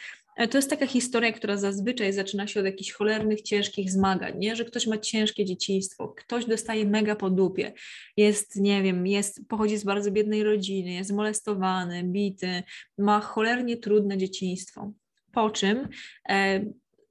to 0.49 0.57
jest 0.57 0.69
taka 0.69 0.87
historia, 0.87 1.31
która 1.31 1.57
zazwyczaj 1.57 2.13
zaczyna 2.13 2.47
się 2.47 2.59
od 2.59 2.65
jakichś 2.65 2.91
cholernych, 2.91 3.41
ciężkich 3.41 3.91
zmagań, 3.91 4.33
nie? 4.37 4.55
że 4.55 4.65
ktoś 4.65 4.87
ma 4.87 4.97
ciężkie 4.97 5.45
dzieciństwo, 5.45 6.07
ktoś 6.07 6.45
dostaje 6.45 6.85
mega 6.85 7.15
po 7.15 7.29
dupie, 7.29 7.73
jest, 8.17 8.55
nie 8.55 8.83
wiem, 8.83 9.07
jest, 9.07 9.47
pochodzi 9.47 9.77
z 9.77 9.83
bardzo 9.83 10.11
biednej 10.11 10.43
rodziny, 10.43 10.91
jest 10.91 11.11
molestowany, 11.11 12.03
bity, 12.03 12.63
ma 12.97 13.19
cholernie 13.19 13.77
trudne 13.77 14.17
dzieciństwo. 14.17 14.91
Po 15.31 15.49
czym 15.49 15.87
e, 16.29 16.65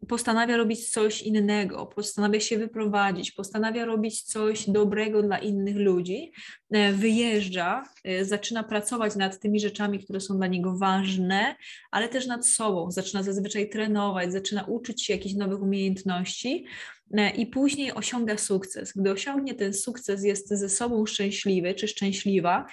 postanawia 0.08 0.56
robić 0.56 0.90
coś 0.90 1.22
innego, 1.22 1.86
postanawia 1.86 2.40
się 2.40 2.58
wyprowadzić, 2.58 3.32
postanawia 3.32 3.84
robić 3.84 4.22
coś 4.22 4.70
dobrego 4.70 5.22
dla 5.22 5.38
innych 5.38 5.76
ludzi, 5.76 6.32
e, 6.70 6.92
wyjeżdża, 6.92 7.82
e, 8.04 8.24
zaczyna 8.24 8.62
pracować 8.62 9.16
nad 9.16 9.40
tymi 9.40 9.60
rzeczami, 9.60 9.98
które 9.98 10.20
są 10.20 10.36
dla 10.36 10.46
niego 10.46 10.76
ważne, 10.78 11.56
ale 11.90 12.08
też 12.08 12.26
nad 12.26 12.46
sobą, 12.46 12.90
zaczyna 12.90 13.22
zazwyczaj 13.22 13.68
trenować, 13.68 14.32
zaczyna 14.32 14.64
uczyć 14.64 15.04
się 15.04 15.12
jakichś 15.12 15.34
nowych 15.34 15.62
umiejętności 15.62 16.64
e, 17.12 17.30
i 17.30 17.46
później 17.46 17.94
osiąga 17.94 18.38
sukces. 18.38 18.92
Gdy 18.96 19.10
osiągnie 19.10 19.54
ten 19.54 19.74
sukces, 19.74 20.24
jest 20.24 20.48
ze 20.48 20.68
sobą 20.68 21.06
szczęśliwy 21.06 21.74
czy 21.74 21.88
szczęśliwa, 21.88 22.66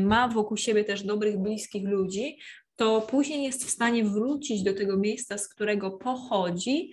ma 0.00 0.28
wokół 0.28 0.56
siebie 0.56 0.84
też 0.84 1.02
dobrych, 1.02 1.38
bliskich 1.38 1.88
ludzi, 1.88 2.38
to 2.82 3.00
później 3.00 3.42
jest 3.42 3.64
w 3.64 3.70
stanie 3.70 4.04
wrócić 4.04 4.62
do 4.62 4.74
tego 4.74 4.96
miejsca, 4.96 5.38
z 5.38 5.48
którego 5.48 5.90
pochodzi 5.90 6.92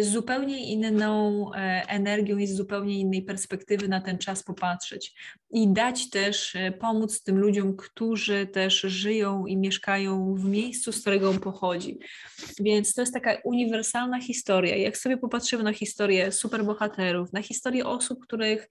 z 0.00 0.08
zupełnie 0.08 0.72
inną 0.72 1.50
energią 1.88 2.38
i 2.38 2.46
z 2.46 2.56
zupełnie 2.56 3.00
innej 3.00 3.22
perspektywy 3.22 3.88
na 3.88 4.00
ten 4.00 4.18
czas 4.18 4.42
popatrzeć 4.42 5.14
i 5.50 5.68
dać 5.68 6.10
też, 6.10 6.56
pomóc 6.80 7.22
tym 7.22 7.38
ludziom, 7.38 7.76
którzy 7.76 8.46
też 8.46 8.80
żyją 8.80 9.46
i 9.46 9.56
mieszkają 9.56 10.34
w 10.34 10.44
miejscu, 10.44 10.92
z 10.92 11.00
którego 11.00 11.30
on 11.30 11.40
pochodzi. 11.40 11.98
Więc 12.60 12.94
to 12.94 13.02
jest 13.02 13.14
taka 13.14 13.36
uniwersalna 13.44 14.20
historia. 14.20 14.76
Jak 14.76 14.96
sobie 14.96 15.16
popatrzymy 15.16 15.62
na 15.62 15.72
historię 15.72 16.32
superbohaterów, 16.32 17.32
na 17.32 17.42
historię 17.42 17.86
osób, 17.86 18.18
których 18.22 18.68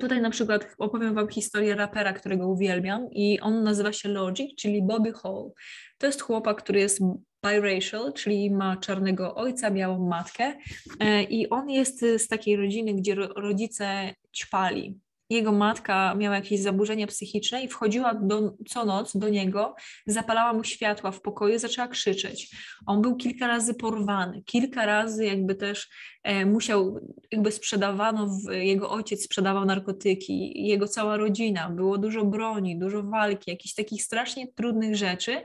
Tutaj 0.00 0.20
na 0.20 0.30
przykład 0.30 0.74
opowiem 0.78 1.14
Wam 1.14 1.28
historię 1.28 1.74
rapera, 1.74 2.12
którego 2.12 2.48
uwielbiam 2.48 3.08
i 3.10 3.40
on 3.40 3.62
nazywa 3.62 3.92
się 3.92 4.08
Logic, 4.08 4.56
czyli 4.56 4.82
Bobby 4.82 5.12
Hall. 5.12 5.50
To 5.98 6.06
jest 6.06 6.22
chłopak, 6.22 6.62
który 6.62 6.80
jest 6.80 7.00
biracial, 7.46 8.12
czyli 8.12 8.50
ma 8.50 8.76
czarnego 8.76 9.34
ojca, 9.34 9.70
białą 9.70 10.08
matkę 10.08 10.54
e, 11.00 11.22
i 11.22 11.50
on 11.50 11.70
jest 11.70 12.00
z 12.00 12.28
takiej 12.28 12.56
rodziny, 12.56 12.94
gdzie 12.94 13.14
rodzice 13.14 14.14
ćpali 14.36 15.00
jego 15.30 15.52
matka 15.52 16.14
miała 16.14 16.36
jakieś 16.36 16.60
zaburzenia 16.60 17.06
psychiczne 17.06 17.62
i 17.62 17.68
wchodziła 17.68 18.14
do, 18.14 18.56
co 18.68 18.84
noc 18.84 19.16
do 19.16 19.28
niego, 19.28 19.74
zapalała 20.06 20.52
mu 20.52 20.64
światła 20.64 21.10
w 21.10 21.20
pokoju, 21.20 21.58
zaczęła 21.58 21.88
krzyczeć. 21.88 22.56
On 22.86 23.02
był 23.02 23.16
kilka 23.16 23.46
razy 23.46 23.74
porwany, 23.74 24.42
kilka 24.42 24.86
razy 24.86 25.26
jakby 25.26 25.54
też 25.54 25.88
e, 26.22 26.46
musiał, 26.46 27.00
jakby 27.30 27.52
sprzedawano, 27.52 28.26
w, 28.26 28.52
jego 28.52 28.90
ojciec 28.90 29.24
sprzedawał 29.24 29.64
narkotyki, 29.64 30.66
jego 30.66 30.88
cała 30.88 31.16
rodzina, 31.16 31.70
było 31.70 31.98
dużo 31.98 32.24
broni, 32.24 32.78
dużo 32.78 33.02
walki, 33.02 33.50
jakichś 33.50 33.74
takich 33.74 34.02
strasznie 34.02 34.52
trudnych 34.52 34.96
rzeczy, 34.96 35.44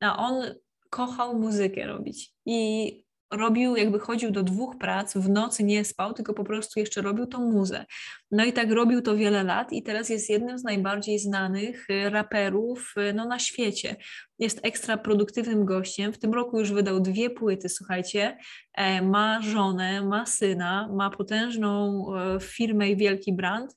a 0.00 0.16
on 0.16 0.54
kochał 0.90 1.38
muzykę 1.38 1.86
robić 1.86 2.32
i 2.46 3.01
robił, 3.32 3.76
jakby 3.76 3.98
chodził 3.98 4.30
do 4.30 4.42
dwóch 4.42 4.78
prac, 4.78 5.14
w 5.16 5.28
nocy 5.28 5.64
nie 5.64 5.84
spał, 5.84 6.14
tylko 6.14 6.34
po 6.34 6.44
prostu 6.44 6.80
jeszcze 6.80 7.02
robił 7.02 7.26
tą 7.26 7.50
muzę. 7.50 7.84
No 8.30 8.44
i 8.44 8.52
tak 8.52 8.70
robił 8.70 9.02
to 9.02 9.16
wiele 9.16 9.44
lat 9.44 9.72
i 9.72 9.82
teraz 9.82 10.08
jest 10.08 10.30
jednym 10.30 10.58
z 10.58 10.64
najbardziej 10.64 11.18
znanych 11.18 11.90
y, 11.90 12.10
raperów 12.10 12.94
y, 12.96 13.12
no, 13.12 13.24
na 13.24 13.38
świecie. 13.38 13.96
Jest 14.38 14.60
ekstra 14.62 14.96
produktywnym 14.96 15.64
gościem. 15.64 16.12
W 16.12 16.18
tym 16.18 16.34
roku 16.34 16.58
już 16.58 16.72
wydał 16.72 17.00
dwie 17.00 17.30
płyty, 17.30 17.68
słuchajcie. 17.68 18.38
E, 18.74 19.02
ma 19.02 19.42
żonę, 19.42 20.02
ma 20.02 20.26
syna, 20.26 20.88
ma 20.92 21.10
potężną 21.10 22.04
e, 22.14 22.40
firmę 22.40 22.90
i 22.90 22.96
wielki 22.96 23.32
brand 23.32 23.76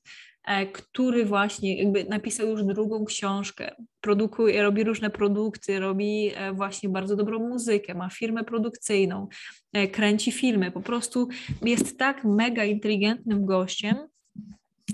który 0.72 1.24
właśnie 1.24 1.76
jakby 1.82 2.04
napisał 2.04 2.48
już 2.48 2.64
drugą 2.64 3.04
książkę, 3.04 3.74
produkuje, 4.00 4.62
robi 4.62 4.84
różne 4.84 5.10
produkty, 5.10 5.80
robi 5.80 6.30
e, 6.34 6.52
właśnie 6.52 6.88
bardzo 6.88 7.16
dobrą 7.16 7.38
muzykę, 7.38 7.94
ma 7.94 8.10
firmę 8.10 8.44
produkcyjną, 8.44 9.28
e, 9.72 9.88
kręci 9.88 10.32
filmy, 10.32 10.70
po 10.70 10.80
prostu 10.80 11.28
jest 11.62 11.98
tak 11.98 12.24
mega 12.24 12.64
inteligentnym 12.64 13.46
gościem, 13.46 13.96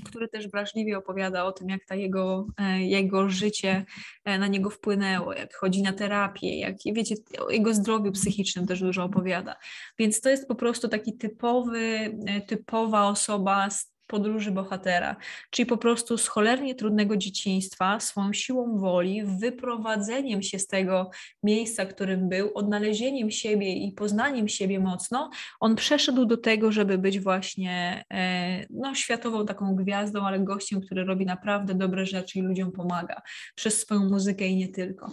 który 0.05 0.29
też 0.29 0.49
wrażliwie 0.49 0.99
opowiada 0.99 1.45
o 1.45 1.53
tym, 1.53 1.69
jak 1.69 1.85
ta 1.85 1.95
jego, 1.95 2.47
jego 2.79 3.29
życie 3.29 3.85
na 4.25 4.47
niego 4.47 4.71
wpłynęło, 4.71 5.33
jak 5.33 5.55
chodzi 5.55 5.83
na 5.83 5.93
terapię, 5.93 6.59
jak 6.59 6.77
wiecie, 6.87 7.15
o 7.39 7.51
jego 7.51 7.75
zdrowiu 7.75 8.13
psychicznym 8.13 8.67
też 8.67 8.81
dużo 8.81 9.05
opowiada. 9.05 9.57
Więc 9.99 10.21
to 10.21 10.31
jest 10.31 10.49
po 10.49 10.55
prostu 10.55 10.89
taki 10.89 11.17
typowy, 11.17 12.19
typowa 12.47 13.09
osoba 13.09 13.71
z 13.71 13.92
podróży 14.07 14.51
bohatera, 14.51 15.17
czyli 15.51 15.67
po 15.67 15.77
prostu 15.77 16.19
z 16.19 16.29
cholernie 16.29 16.75
trudnego 16.75 17.17
dzieciństwa, 17.17 18.01
swoją 18.01 18.33
siłą 18.33 18.79
woli, 18.79 19.23
wyprowadzeniem 19.25 20.43
się 20.43 20.59
z 20.59 20.67
tego 20.67 21.11
miejsca, 21.43 21.87
którym 21.87 22.29
był, 22.29 22.51
odnalezieniem 22.55 23.31
siebie 23.31 23.73
i 23.73 23.93
poznaniem 23.93 24.49
siebie 24.49 24.81
mocno, 24.81 25.31
on 25.61 25.77
przeszedł 25.77 26.27
do 26.27 26.37
tego, 26.37 26.73
żeby 26.73 26.99
być 26.99 27.21
właśnie 27.21 28.05
e, 28.13 28.67
no, 28.71 28.95
światową 28.95 29.47
taką 29.47 29.75
gwiazdą, 29.77 30.23
ale 30.23 30.41
gościem, 30.41 30.81
który 30.81 31.05
robi 31.05 31.27
naprawdę 31.27 31.75
dobre 31.75 32.07
rzeczy 32.07 32.39
i 32.39 32.43
ludziom 32.43 32.73
pomaga 32.73 33.23
przez 33.55 33.81
swoją 33.81 34.01
muzykę 34.01 34.47
i 34.47 34.57
nie 34.57 34.69
tylko. 34.69 35.13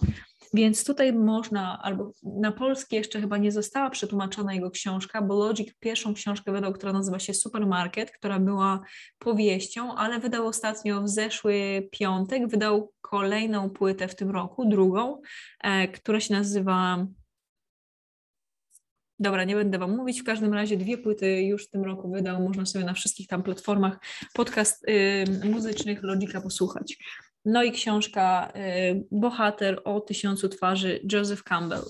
Więc 0.53 0.83
tutaj 0.83 1.13
można, 1.13 1.79
albo 1.81 2.11
na 2.23 2.51
polski 2.51 2.95
jeszcze 2.95 3.21
chyba 3.21 3.37
nie 3.37 3.51
została 3.51 3.89
przetłumaczona 3.89 4.53
jego 4.53 4.71
książka, 4.71 5.21
bo 5.21 5.35
Logic 5.35 5.73
pierwszą 5.79 6.13
książkę 6.13 6.51
wydał, 6.51 6.73
która 6.73 6.93
nazywa 6.93 7.19
się 7.19 7.33
Supermarket, 7.33 8.11
która 8.11 8.39
była 8.39 8.81
powieścią, 9.19 9.95
ale 9.95 10.19
wydał 10.19 10.47
ostatnio 10.47 11.01
w 11.01 11.09
zeszły 11.09 11.87
piątek, 11.91 12.47
wydał 12.47 12.93
kolejną 13.01 13.69
płytę 13.69 14.07
w 14.07 14.15
tym 14.15 14.29
roku, 14.29 14.69
drugą, 14.69 15.21
e, 15.63 15.87
która 15.87 16.19
się 16.19 16.33
nazywa 16.33 17.07
Dobra, 19.21 19.43
nie 19.43 19.55
będę 19.55 19.77
Wam 19.77 19.97
mówić. 19.97 20.21
W 20.21 20.25
każdym 20.25 20.53
razie 20.53 20.77
dwie 20.77 20.97
płyty 20.97 21.41
już 21.41 21.67
w 21.67 21.69
tym 21.69 21.83
roku 21.83 22.12
wydał. 22.12 22.41
Można 22.41 22.65
sobie 22.65 22.85
na 22.85 22.93
wszystkich 22.93 23.27
tam 23.27 23.43
platformach 23.43 23.99
podcast 24.33 24.85
y, 24.89 25.25
muzycznych 25.45 26.03
Logika 26.03 26.41
posłuchać. 26.41 26.97
No 27.45 27.63
i 27.63 27.71
książka 27.71 28.54
y, 28.56 29.06
Bohater 29.12 29.82
o 29.86 30.02
tysiącu 30.02 30.49
twarzy 30.49 30.99
Joseph 31.13 31.43
Campbell. 31.43 31.84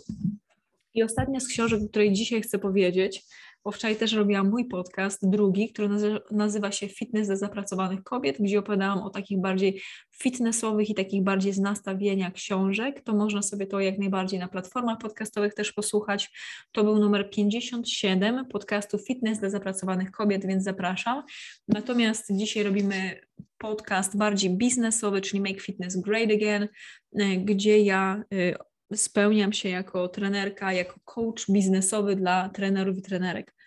I 0.93 1.03
ostatnia 1.03 1.39
z 1.39 1.47
książek, 1.47 1.81
o 1.81 1.89
której 1.89 2.13
dzisiaj 2.13 2.41
chcę 2.41 2.59
powiedzieć, 2.59 3.23
bo 3.69 3.73
wczoraj 3.73 3.95
też 3.95 4.13
robiłam 4.13 4.49
mój 4.49 4.65
podcast, 4.65 5.29
drugi, 5.29 5.69
który 5.69 5.89
nazywa 6.31 6.71
się 6.71 6.87
Fitness 6.87 7.27
dla 7.27 7.35
zapracowanych 7.35 8.03
kobiet, 8.03 8.37
gdzie 8.39 8.59
opowiadałam 8.59 8.99
o 8.99 9.09
takich 9.09 9.41
bardziej 9.41 9.81
fitnessowych 10.11 10.89
i 10.89 10.95
takich 10.95 11.23
bardziej 11.23 11.53
z 11.53 11.59
nastawienia 11.59 12.31
książek. 12.31 13.01
To 13.01 13.13
można 13.13 13.41
sobie 13.41 13.67
to 13.67 13.79
jak 13.79 13.97
najbardziej 13.97 14.39
na 14.39 14.47
platformach 14.47 14.97
podcastowych 14.97 15.53
też 15.53 15.73
posłuchać. 15.73 16.31
To 16.71 16.83
był 16.83 16.99
numer 16.99 17.29
57 17.29 18.45
podcastu 18.45 18.97
Fitness 18.97 19.39
dla 19.39 19.49
zapracowanych 19.49 20.11
kobiet, 20.11 20.45
więc 20.45 20.63
zapraszam. 20.63 21.23
Natomiast 21.67 22.25
dzisiaj 22.31 22.63
robimy 22.63 23.19
podcast 23.57 24.17
bardziej 24.17 24.57
biznesowy, 24.57 25.21
czyli 25.21 25.41
Make 25.41 25.61
Fitness 25.61 25.97
Great 25.97 26.31
Again, 26.31 26.63
y, 26.63 27.37
gdzie 27.37 27.79
ja 27.79 28.23
y, 28.33 28.55
spełniam 28.95 29.53
się 29.53 29.69
jako 29.69 30.07
trenerka, 30.07 30.73
jako 30.73 30.99
coach 31.05 31.45
biznesowy 31.49 32.15
dla 32.15 32.49
trenerów 32.49 32.97
i 32.97 33.01
trenerek. 33.01 33.58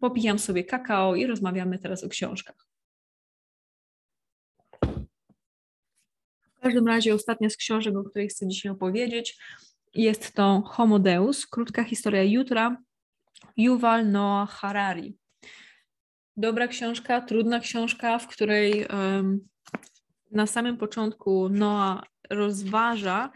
Popijam 0.00 0.38
sobie 0.38 0.64
kakao 0.64 1.14
i 1.14 1.26
rozmawiamy 1.26 1.78
teraz 1.78 2.04
o 2.04 2.08
książkach. 2.08 2.68
W 6.58 6.60
każdym 6.60 6.86
razie 6.86 7.14
ostatnia 7.14 7.50
z 7.50 7.56
książek, 7.56 7.96
o 7.96 8.04
której 8.04 8.28
chcę 8.28 8.48
dzisiaj 8.48 8.72
opowiedzieć, 8.72 9.38
jest 9.94 10.32
to 10.32 10.62
Homo 10.66 10.98
Deus, 10.98 11.46
krótka 11.46 11.84
historia 11.84 12.22
jutra, 12.22 12.76
Yuval 13.56 14.10
Noah 14.10 14.50
Harari. 14.50 15.16
Dobra 16.36 16.68
książka, 16.68 17.20
trudna 17.20 17.60
książka, 17.60 18.18
w 18.18 18.28
której 18.28 18.86
um, 18.86 19.48
na 20.30 20.46
samym 20.46 20.76
początku 20.76 21.48
Noah 21.48 22.04
rozważa 22.30 23.30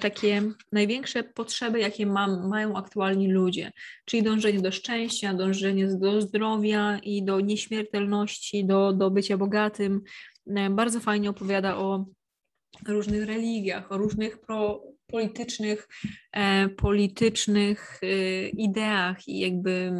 takie 0.00 0.42
największe 0.72 1.24
potrzeby, 1.24 1.80
jakie 1.80 2.06
ma, 2.06 2.48
mają 2.48 2.76
aktualni 2.76 3.32
ludzie, 3.32 3.72
czyli 4.04 4.22
dążenie 4.22 4.60
do 4.60 4.72
szczęścia, 4.72 5.34
dążenie 5.34 5.86
do 5.86 6.20
zdrowia 6.20 6.98
i 6.98 7.24
do 7.24 7.40
nieśmiertelności, 7.40 8.64
do, 8.64 8.92
do 8.92 9.10
bycia 9.10 9.36
bogatym. 9.36 10.00
E, 10.46 10.70
bardzo 10.70 11.00
fajnie 11.00 11.30
opowiada 11.30 11.76
o 11.76 12.06
różnych 12.88 13.24
religiach, 13.24 13.92
o 13.92 13.98
różnych 13.98 14.40
pro, 14.40 14.82
politycznych, 15.06 15.88
e, 16.32 16.68
politycznych 16.68 18.00
e, 18.02 18.48
ideach 18.48 19.28
i 19.28 19.38
jakby 19.38 19.92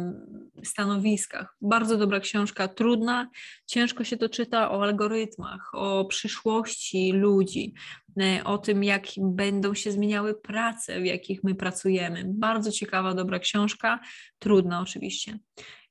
stanowiskach. 0.63 1.55
Bardzo 1.61 1.97
dobra 1.97 2.19
książka, 2.19 2.67
trudna, 2.67 3.29
ciężko 3.67 4.03
się 4.03 4.17
to 4.17 4.29
czyta 4.29 4.71
o 4.71 4.83
algorytmach, 4.83 5.69
o 5.73 6.05
przyszłości 6.05 7.11
ludzi, 7.11 7.73
e, 8.21 8.43
o 8.43 8.57
tym, 8.57 8.83
jak 8.83 9.05
będą 9.17 9.73
się 9.73 9.91
zmieniały 9.91 10.41
prace, 10.41 11.01
w 11.01 11.05
jakich 11.05 11.43
my 11.43 11.55
pracujemy. 11.55 12.23
Bardzo 12.27 12.71
ciekawa, 12.71 13.13
dobra 13.13 13.39
książka, 13.39 13.99
trudna 14.39 14.81
oczywiście. 14.81 15.39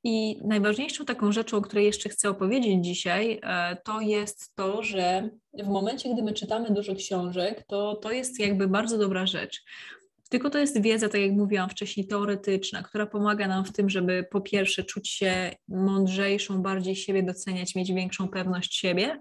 I 0.03 0.37
najważniejszą 0.43 1.05
taką 1.05 1.31
rzeczą, 1.31 1.57
o 1.57 1.61
której 1.61 1.85
jeszcze 1.85 2.09
chcę 2.09 2.29
opowiedzieć 2.29 2.85
dzisiaj, 2.85 3.39
e, 3.43 3.77
to 3.85 4.01
jest 4.01 4.55
to, 4.55 4.83
że 4.83 5.29
w 5.53 5.67
momencie, 5.67 6.13
gdy 6.13 6.23
my 6.23 6.33
czytamy 6.33 6.71
dużo 6.71 6.95
książek, 6.95 7.63
to 7.67 7.95
to 7.95 8.11
jest 8.11 8.39
jakby 8.39 8.67
bardzo 8.67 8.97
dobra 8.97 9.25
rzecz. 9.25 9.63
Tylko 10.29 10.49
to 10.49 10.57
jest 10.57 10.81
wiedza, 10.81 11.09
tak 11.09 11.21
jak 11.21 11.31
mówiłam 11.31 11.69
wcześniej, 11.69 12.07
teoretyczna, 12.07 12.83
która 12.83 13.05
pomaga 13.05 13.47
nam 13.47 13.65
w 13.65 13.71
tym, 13.71 13.89
żeby 13.89 14.27
po 14.31 14.41
pierwsze 14.41 14.83
czuć 14.83 15.09
się 15.09 15.51
mądrzejszą, 15.67 16.61
bardziej 16.61 16.95
siebie 16.95 17.23
doceniać, 17.23 17.75
mieć 17.75 17.93
większą 17.93 18.27
pewność 18.27 18.75
siebie, 18.75 19.19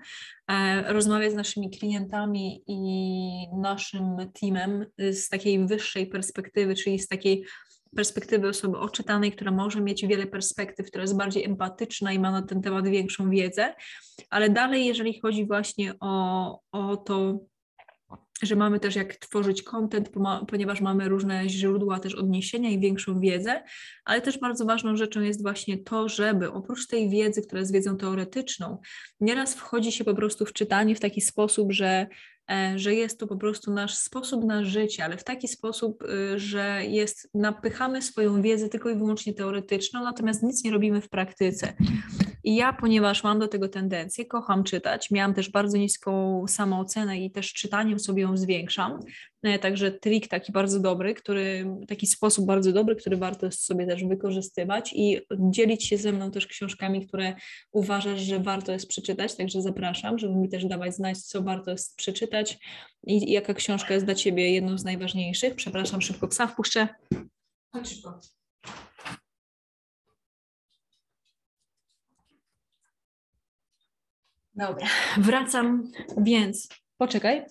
e, 0.49 0.93
rozmawiać 0.93 1.33
z 1.33 1.35
naszymi 1.35 1.71
klientami 1.71 2.63
i 2.67 2.81
naszym 3.61 4.17
teamem 4.41 4.87
z 4.99 5.29
takiej 5.29 5.67
wyższej 5.67 6.07
perspektywy, 6.07 6.75
czyli 6.75 6.99
z 6.99 7.09
takiej 7.09 7.45
perspektywy 7.97 8.49
osoby 8.49 8.79
oczytanej, 8.79 9.33
która 9.33 9.51
może 9.51 9.81
mieć 9.81 10.07
wiele 10.07 10.27
perspektyw, 10.27 10.87
która 10.87 11.03
jest 11.03 11.17
bardziej 11.17 11.45
empatyczna 11.45 12.13
i 12.13 12.19
ma 12.19 12.31
na 12.31 12.43
ten 12.43 12.63
temat 12.63 12.89
większą 12.89 13.31
wiedzę, 13.31 13.75
ale 14.31 14.51
dalej, 14.51 14.87
jeżeli 14.87 15.21
chodzi 15.21 15.47
właśnie 15.47 15.95
o, 16.01 16.61
o 16.73 16.97
to, 16.97 17.41
że 18.43 18.57
mamy 18.57 18.81
też 18.81 18.97
jak 18.97 19.17
tworzyć 19.17 19.63
content, 19.63 20.11
ponieważ 20.49 20.81
mamy 20.81 21.09
różne 21.09 21.49
źródła 21.49 22.01
też 22.01 22.15
odniesienia 22.15 22.71
i 22.71 22.81
większą 22.81 23.21
wiedzę, 23.21 23.63
ale 24.05 24.21
też 24.21 24.39
bardzo 24.39 24.65
ważną 24.65 24.97
rzeczą 24.97 25.21
jest 25.21 25.43
właśnie 25.43 25.79
to, 25.79 26.09
żeby 26.09 26.53
oprócz 26.53 26.87
tej 26.87 27.11
wiedzy, 27.11 27.43
która 27.43 27.61
jest 27.61 27.73
wiedzą 27.73 27.97
teoretyczną, 27.97 28.79
nieraz 29.21 29.55
wchodzi 29.55 29.93
się 29.93 30.05
po 30.05 30.15
prostu 30.15 30.47
w 30.47 30.53
czytanie 30.53 30.95
w 30.95 31.01
taki 31.01 31.21
sposób, 31.21 31.73
że 31.73 32.07
E, 32.51 32.79
że 32.79 32.95
jest 32.95 33.21
to 33.21 33.27
po 33.27 33.37
prostu 33.37 33.73
nasz 33.73 33.95
sposób 33.95 34.45
na 34.45 34.65
życie, 34.65 35.05
ale 35.05 35.17
w 35.17 35.25
taki 35.25 35.49
sposób, 35.49 36.03
y, 36.03 36.39
że 36.39 36.83
jest, 36.85 37.31
napychamy 37.35 38.03
swoją 38.03 38.43
wiedzę 38.43 38.69
tylko 38.69 38.91
i 38.91 38.97
wyłącznie 38.97 39.35
teoretyczną, 39.35 40.05
natomiast 40.05 40.43
nic 40.43 40.65
nie 40.65 40.71
robimy 40.71 41.01
w 41.01 41.09
praktyce. 41.09 41.73
I 42.47 42.55
ja, 42.55 42.73
ponieważ 42.73 43.25
mam 43.25 43.39
do 43.39 43.49
tego 43.49 43.69
tendencję, 43.69 44.25
kocham 44.25 44.65
czytać, 44.65 45.11
miałam 45.11 45.35
też 45.35 45.51
bardzo 45.51 45.79
niską 45.79 46.45
samoocenę 46.49 47.21
i 47.21 47.31
też 47.31 47.53
czytaniem 47.53 47.99
sobie 47.99 48.23
ją 48.23 48.37
zwiększam, 48.37 49.01
e, 49.43 49.59
Także 49.59 49.93
trik 49.93 50.29
taki 50.29 50.53
bardzo 50.53 50.81
dobry, 50.81 51.15
który, 51.15 51.77
taki 51.89 52.07
sposób 52.07 52.47
bardzo 52.47 52.73
dobry, 52.73 52.97
który 52.97 53.17
warto 53.17 53.53
sobie 53.53 53.87
też 53.87 54.05
wykorzystywać 54.05 54.93
i 54.93 55.21
dzielić 55.51 55.87
się 55.87 55.97
ze 55.97 56.13
mną 56.13 56.31
też 56.31 56.47
książkami, 56.47 57.07
które 57.07 57.35
uważasz, 57.73 58.21
że 58.21 58.41
warto 58.41 58.73
jest 58.73 58.89
przeczytać. 58.89 59.35
Także 59.35 59.63
zapraszam, 59.63 60.19
żeby 60.19 60.35
mi 60.35 60.49
też 60.49 60.65
dawać 60.65 60.95
znać, 60.95 61.19
co 61.19 61.43
warto 61.43 61.71
jest 61.71 61.97
przeczytać 61.97 62.59
i 63.07 63.33
jaka 63.33 63.55
książka 63.55 63.95
jest 63.95 64.07
dla 64.07 64.15
Ciebie 64.15 64.51
jedną 64.51 64.79
z 64.79 64.85
najważniejszych. 64.85 65.55
Przepraszam, 65.55 66.03
szybko 66.03 66.29
psa 66.29 66.47
wpuszczę. 66.47 66.89
Chodź 67.73 67.89
szybko. 67.89 68.36
Dobra, 74.57 74.87
wracam, 75.19 75.93
więc 76.17 76.69
poczekaj. 76.99 77.45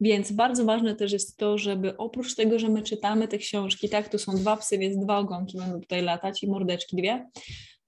Więc 0.00 0.32
bardzo 0.32 0.64
ważne 0.64 0.94
też 0.94 1.12
jest 1.12 1.36
to, 1.36 1.58
żeby 1.58 1.96
oprócz 1.96 2.34
tego, 2.34 2.58
że 2.58 2.68
my 2.68 2.82
czytamy 2.82 3.28
te 3.28 3.38
książki, 3.38 3.88
tak, 3.88 4.08
tu 4.08 4.18
są 4.18 4.32
dwa 4.32 4.56
psy, 4.56 4.78
więc 4.78 5.04
dwa 5.04 5.18
ogonki 5.18 5.58
będą 5.58 5.80
tutaj 5.80 6.02
latać 6.02 6.42
i 6.42 6.50
mordeczki 6.50 6.96
dwie, 6.96 7.26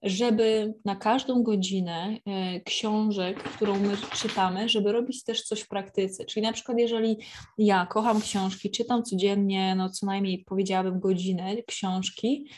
żeby 0.03 0.73
na 0.85 0.95
każdą 0.95 1.43
godzinę 1.43 2.17
e, 2.25 2.59
książek, 2.59 3.43
którą 3.43 3.79
my 3.79 3.97
czytamy, 4.13 4.69
żeby 4.69 4.91
robić 4.91 5.23
też 5.23 5.43
coś 5.43 5.61
w 5.61 5.67
praktyce. 5.67 6.25
Czyli 6.25 6.45
na 6.45 6.53
przykład 6.53 6.79
jeżeli 6.79 7.17
ja 7.57 7.85
kocham 7.85 8.21
książki, 8.21 8.71
czytam 8.71 9.03
codziennie, 9.03 9.75
no 9.75 9.89
co 9.89 10.05
najmniej 10.05 10.43
powiedziałabym 10.43 10.99
godzinę 10.99 11.63
książki, 11.67 12.49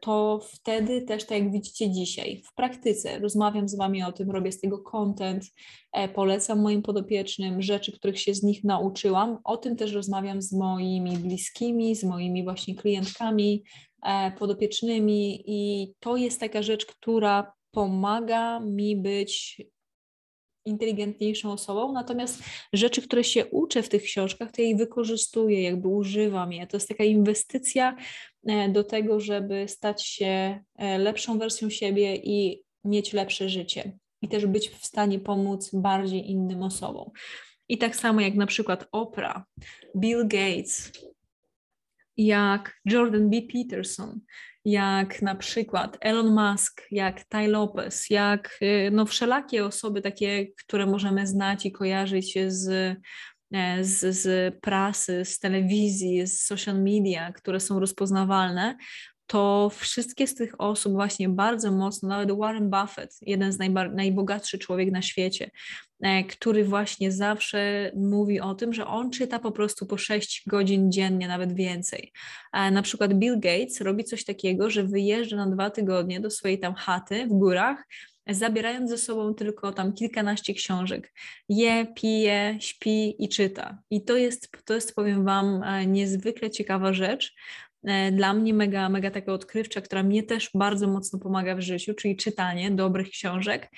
to 0.00 0.40
wtedy 0.52 1.02
też, 1.02 1.26
tak 1.26 1.38
jak 1.38 1.52
widzicie 1.52 1.90
dzisiaj, 1.90 2.42
w 2.46 2.54
praktyce 2.54 3.18
rozmawiam 3.18 3.68
z 3.68 3.76
Wami 3.76 4.02
o 4.02 4.12
tym, 4.12 4.30
robię 4.30 4.52
z 4.52 4.60
tego 4.60 4.78
content, 4.78 5.44
e, 5.92 6.08
polecam 6.08 6.60
moim 6.60 6.82
podopiecznym 6.82 7.62
rzeczy, 7.62 7.92
których 7.92 8.20
się 8.20 8.34
z 8.34 8.42
nich 8.42 8.64
nauczyłam. 8.64 9.38
O 9.44 9.56
tym 9.56 9.76
też 9.76 9.92
rozmawiam 9.92 10.42
z 10.42 10.52
moimi 10.52 11.18
bliskimi, 11.18 11.96
z 11.96 12.04
moimi 12.04 12.44
właśnie 12.44 12.74
klientkami 12.74 13.62
e, 14.02 14.32
podopiecznymi 14.38 15.42
i 15.46 15.92
to 16.00 16.16
jest 16.16 16.40
taka 16.40 16.62
rzecz, 16.62 16.86
która 16.86 17.52
pomaga 17.70 18.60
mi 18.60 18.96
być 18.96 19.62
inteligentniejszą 20.64 21.52
osobą, 21.52 21.92
natomiast 21.92 22.42
rzeczy, 22.72 23.02
które 23.02 23.24
się 23.24 23.46
uczę 23.46 23.82
w 23.82 23.88
tych 23.88 24.02
książkach, 24.02 24.52
to 24.52 24.62
ja 24.62 24.68
je 24.68 24.76
wykorzystuję, 24.76 25.62
jakby 25.62 25.88
używam 25.88 26.52
je. 26.52 26.66
To 26.66 26.76
jest 26.76 26.88
taka 26.88 27.04
inwestycja 27.04 27.96
e, 28.46 28.68
do 28.68 28.84
tego, 28.84 29.20
żeby 29.20 29.68
stać 29.68 30.06
się 30.06 30.64
e, 30.76 30.98
lepszą 30.98 31.38
wersją 31.38 31.70
siebie 31.70 32.16
i 32.16 32.62
mieć 32.84 33.12
lepsze 33.12 33.48
życie 33.48 33.98
i 34.22 34.28
też 34.28 34.46
być 34.46 34.68
w 34.68 34.84
stanie 34.86 35.18
pomóc 35.18 35.70
bardziej 35.74 36.30
innym 36.30 36.62
osobom. 36.62 37.10
I 37.68 37.78
tak 37.78 37.96
samo 37.96 38.20
jak 38.20 38.34
na 38.34 38.46
przykład 38.46 38.88
Oprah, 38.92 39.42
Bill 39.96 40.28
Gates, 40.28 40.92
jak 42.16 42.80
Jordan 42.84 43.30
B. 43.30 43.36
Peterson, 43.42 44.20
jak 44.64 45.22
na 45.22 45.34
przykład 45.34 45.98
Elon 46.00 46.34
Musk, 46.34 46.82
jak 46.90 47.24
Ty 47.24 47.48
Lopez, 47.48 48.10
jak 48.10 48.58
y, 48.62 48.90
no, 48.92 49.06
wszelakie 49.06 49.66
osoby 49.66 50.02
takie, 50.02 50.46
które 50.46 50.86
możemy 50.86 51.26
znać 51.26 51.66
i 51.66 51.72
kojarzyć 51.72 52.38
z, 52.48 52.96
e, 53.54 53.84
z, 53.84 54.16
z 54.16 54.54
prasy, 54.60 55.24
z 55.24 55.38
telewizji, 55.38 56.26
z 56.26 56.42
social 56.42 56.82
media, 56.82 57.32
które 57.32 57.60
są 57.60 57.80
rozpoznawalne, 57.80 58.76
to 59.26 59.70
wszystkie 59.74 60.26
z 60.26 60.34
tych 60.34 60.60
osób 60.60 60.92
właśnie 60.92 61.28
bardzo 61.28 61.72
mocno, 61.72 62.08
nawet 62.08 62.38
Warren 62.38 62.70
Buffett, 62.70 63.16
jeden 63.22 63.52
z 63.52 63.58
najbogatszy 63.92 64.58
człowiek 64.58 64.90
na 64.90 65.02
świecie, 65.02 65.50
który 66.28 66.64
właśnie 66.64 67.12
zawsze 67.12 67.92
mówi 67.96 68.40
o 68.40 68.54
tym, 68.54 68.72
że 68.72 68.86
on 68.86 69.10
czyta 69.10 69.38
po 69.38 69.52
prostu 69.52 69.86
po 69.86 69.98
6 69.98 70.42
godzin 70.46 70.92
dziennie, 70.92 71.28
nawet 71.28 71.52
więcej. 71.52 72.12
E, 72.52 72.70
na 72.70 72.82
przykład 72.82 73.14
Bill 73.14 73.40
Gates 73.40 73.80
robi 73.80 74.04
coś 74.04 74.24
takiego, 74.24 74.70
że 74.70 74.84
wyjeżdża 74.84 75.36
na 75.36 75.46
dwa 75.46 75.70
tygodnie 75.70 76.20
do 76.20 76.30
swojej 76.30 76.58
tam 76.58 76.74
chaty 76.74 77.26
w 77.26 77.28
górach, 77.28 77.84
zabierając 78.26 78.90
ze 78.90 78.98
sobą 78.98 79.34
tylko 79.34 79.72
tam 79.72 79.92
kilkanaście 79.92 80.54
książek. 80.54 81.12
Je, 81.48 81.86
pije, 81.94 82.56
śpi 82.60 83.24
i 83.24 83.28
czyta. 83.28 83.78
I 83.90 84.04
to 84.04 84.16
jest, 84.16 84.48
to 84.64 84.74
jest 84.74 84.94
powiem 84.94 85.24
Wam, 85.24 85.62
e, 85.62 85.86
niezwykle 85.86 86.50
ciekawa 86.50 86.92
rzecz, 86.92 87.34
E, 87.34 87.69
dla 88.12 88.34
mnie 88.34 88.54
mega, 88.54 88.88
mega 88.88 89.10
taka 89.10 89.32
odkrywcza, 89.32 89.80
która 89.80 90.02
mnie 90.02 90.22
też 90.22 90.50
bardzo 90.54 90.88
mocno 90.88 91.18
pomaga 91.18 91.54
w 91.54 91.60
życiu, 91.60 91.94
czyli 91.94 92.16
czytanie 92.16 92.70
dobrych 92.70 93.10
książek. 93.10 93.70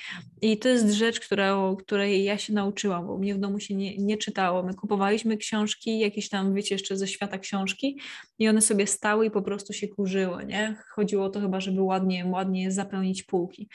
I 0.43 0.59
to 0.59 0.69
jest 0.69 0.91
rzecz, 0.91 1.21
która, 1.21 1.57
której 1.79 2.25
ja 2.25 2.39
się 2.39 2.53
nauczyłam, 2.53 3.07
bo 3.07 3.19
mnie 3.19 3.35
w 3.35 3.39
domu 3.39 3.61
się 3.61 3.75
nie, 3.75 3.97
nie 3.97 4.17
czytało. 4.17 4.63
My 4.63 4.75
kupowaliśmy 4.75 5.37
książki, 5.37 5.99
jakieś 5.99 6.29
tam, 6.29 6.55
wiecie, 6.55 6.75
jeszcze 6.75 6.97
ze 6.97 7.09
świata 7.09 7.39
książki 7.39 8.01
i 8.39 8.49
one 8.49 8.63
sobie 8.63 8.87
stały 8.87 9.27
i 9.27 9.31
po 9.31 9.43
prostu 9.43 9.73
się 9.73 9.89
kurzyły, 9.89 10.47
nie? 10.47 10.77
Chodziło 10.91 11.25
o 11.25 11.31
to 11.31 11.41
chyba, 11.41 11.61
żeby 11.61 11.83
ładnie, 11.83 12.27
ładnie 12.27 12.73
zapełnić 12.73 13.23
półki. 13.23 13.69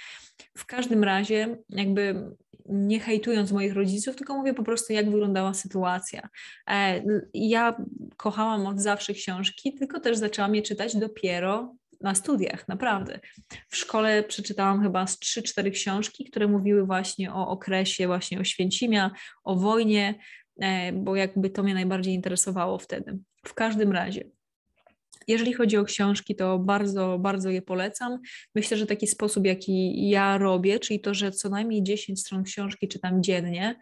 W 0.57 0.65
każdym 0.65 1.03
razie, 1.03 1.57
jakby 1.69 2.31
nie 2.69 2.99
hejtując 2.99 3.51
moich 3.51 3.73
rodziców, 3.73 4.15
tylko 4.15 4.37
mówię 4.37 4.53
po 4.53 4.63
prostu, 4.63 4.93
jak 4.93 5.11
wyglądała 5.11 5.53
sytuacja. 5.53 6.29
E, 6.69 7.03
ja 7.33 7.77
kochałam 8.17 8.67
od 8.67 8.79
zawsze 8.79 9.13
książki, 9.13 9.73
tylko 9.73 9.99
też 9.99 10.16
zaczęłam 10.17 10.55
je 10.55 10.61
czytać 10.61 10.95
dopiero 10.95 11.75
na 12.01 12.15
studiach, 12.15 12.67
naprawdę. 12.67 13.19
W 13.69 13.77
szkole 13.77 14.23
przeczytałam 14.23 14.83
chyba 14.83 15.07
z 15.07 15.19
3-4 15.19 15.71
książki, 15.71 16.25
które 16.25 16.47
mówiły 16.47 16.85
właśnie 16.85 17.33
o 17.33 17.47
okresie 17.47 18.07
właśnie 18.07 18.39
Oświęcimia, 18.39 19.11
o 19.43 19.55
wojnie, 19.55 20.15
e, 20.61 20.93
bo 20.93 21.15
jakby 21.15 21.49
to 21.49 21.63
mnie 21.63 21.73
najbardziej 21.73 22.13
interesowało 22.13 22.79
wtedy. 22.79 23.17
W 23.45 23.53
każdym 23.53 23.91
razie, 23.91 24.23
jeżeli 25.27 25.53
chodzi 25.53 25.77
o 25.77 25.83
książki, 25.83 26.35
to 26.35 26.59
bardzo, 26.59 27.19
bardzo 27.19 27.49
je 27.49 27.61
polecam. 27.61 28.19
Myślę, 28.55 28.77
że 28.77 28.85
taki 28.85 29.07
sposób, 29.07 29.45
jaki 29.45 30.09
ja 30.09 30.37
robię, 30.37 30.79
czyli 30.79 30.99
to, 30.99 31.13
że 31.13 31.31
co 31.31 31.49
najmniej 31.49 31.83
10 31.83 32.21
stron 32.21 32.43
książki 32.43 32.87
czytam 32.87 33.23
dziennie, 33.23 33.75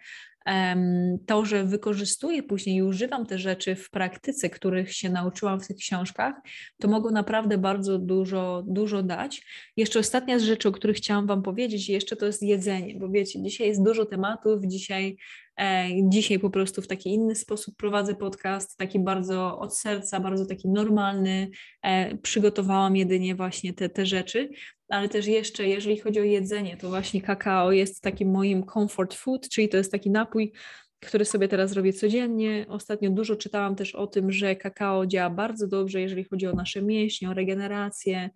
to, 1.26 1.46
że 1.46 1.66
wykorzystuję 1.66 2.44
później 2.44 2.76
i 2.76 2.84
używam 2.84 3.26
te 3.26 3.40
rzeczy 3.40 3.76
w 3.76 3.90
praktyce, 3.90 4.50
których 4.50 4.94
się 4.94 5.10
nauczyłam 5.10 5.60
w 5.60 5.68
tych 5.68 5.78
książkach, 5.78 6.34
to 6.78 6.88
mogą 6.88 7.12
naprawdę 7.12 7.58
bardzo 7.58 8.00
dużo, 8.00 8.64
dużo 8.68 9.04
dać. 9.04 9.42
Jeszcze 9.78 10.00
ostatnia 10.00 10.40
z 10.40 10.44
rzeczy, 10.44 10.70
o 10.70 10.72
których 10.72 10.98
chciałam 10.98 11.28
Wam 11.28 11.42
powiedzieć, 11.42 11.90
jeszcze 11.90 12.16
to 12.16 12.26
jest 12.26 12.44
jedzenie, 12.44 12.96
bo 13.00 13.10
wiecie, 13.10 13.44
dzisiaj 13.44 13.68
jest 13.68 13.84
dużo 13.84 14.06
tematów, 14.06 14.66
dzisiaj 14.66 15.18
E, 15.60 15.88
dzisiaj 16.10 16.40
po 16.40 16.50
prostu 16.50 16.82
w 16.82 16.88
taki 16.88 17.14
inny 17.14 17.36
sposób 17.36 17.76
prowadzę 17.76 18.16
podcast, 18.16 18.78
taki 18.78 19.00
bardzo 19.00 19.60
od 19.60 19.78
serca, 19.78 20.20
bardzo 20.20 20.46
taki 20.46 20.70
normalny. 20.70 21.50
E, 21.82 22.18
przygotowałam 22.18 22.96
jedynie 22.96 23.36
właśnie 23.36 23.74
te, 23.74 23.90
te 23.90 24.06
rzeczy, 24.06 24.50
ale 24.90 25.10
też 25.10 25.28
jeszcze, 25.28 25.68
jeżeli 25.68 25.98
chodzi 26.00 26.20
o 26.20 26.24
jedzenie, 26.24 26.78
to 26.78 26.90
właśnie 26.90 27.22
kakao 27.22 27.72
jest 27.72 28.02
takim 28.02 28.32
moim 28.32 28.66
comfort 28.66 29.14
food, 29.14 29.50
czyli 29.50 29.70
to 29.70 29.78
jest 29.78 29.92
taki 29.92 30.10
napój, 30.12 30.52
który 31.00 31.26
sobie 31.26 31.48
teraz 31.48 31.74
robię 31.74 31.94
codziennie. 31.94 32.66
Ostatnio 32.70 33.10
dużo 33.10 33.36
czytałam 33.36 33.76
też 33.76 33.96
o 33.96 34.08
tym, 34.08 34.32
że 34.32 34.56
kakao 34.56 35.06
działa 35.06 35.30
bardzo 35.30 35.68
dobrze, 35.68 36.02
jeżeli 36.02 36.24
chodzi 36.24 36.48
o 36.48 36.54
nasze 36.54 36.82
mięśnie, 36.82 37.30
o 37.30 37.34
regenerację, 37.34 38.30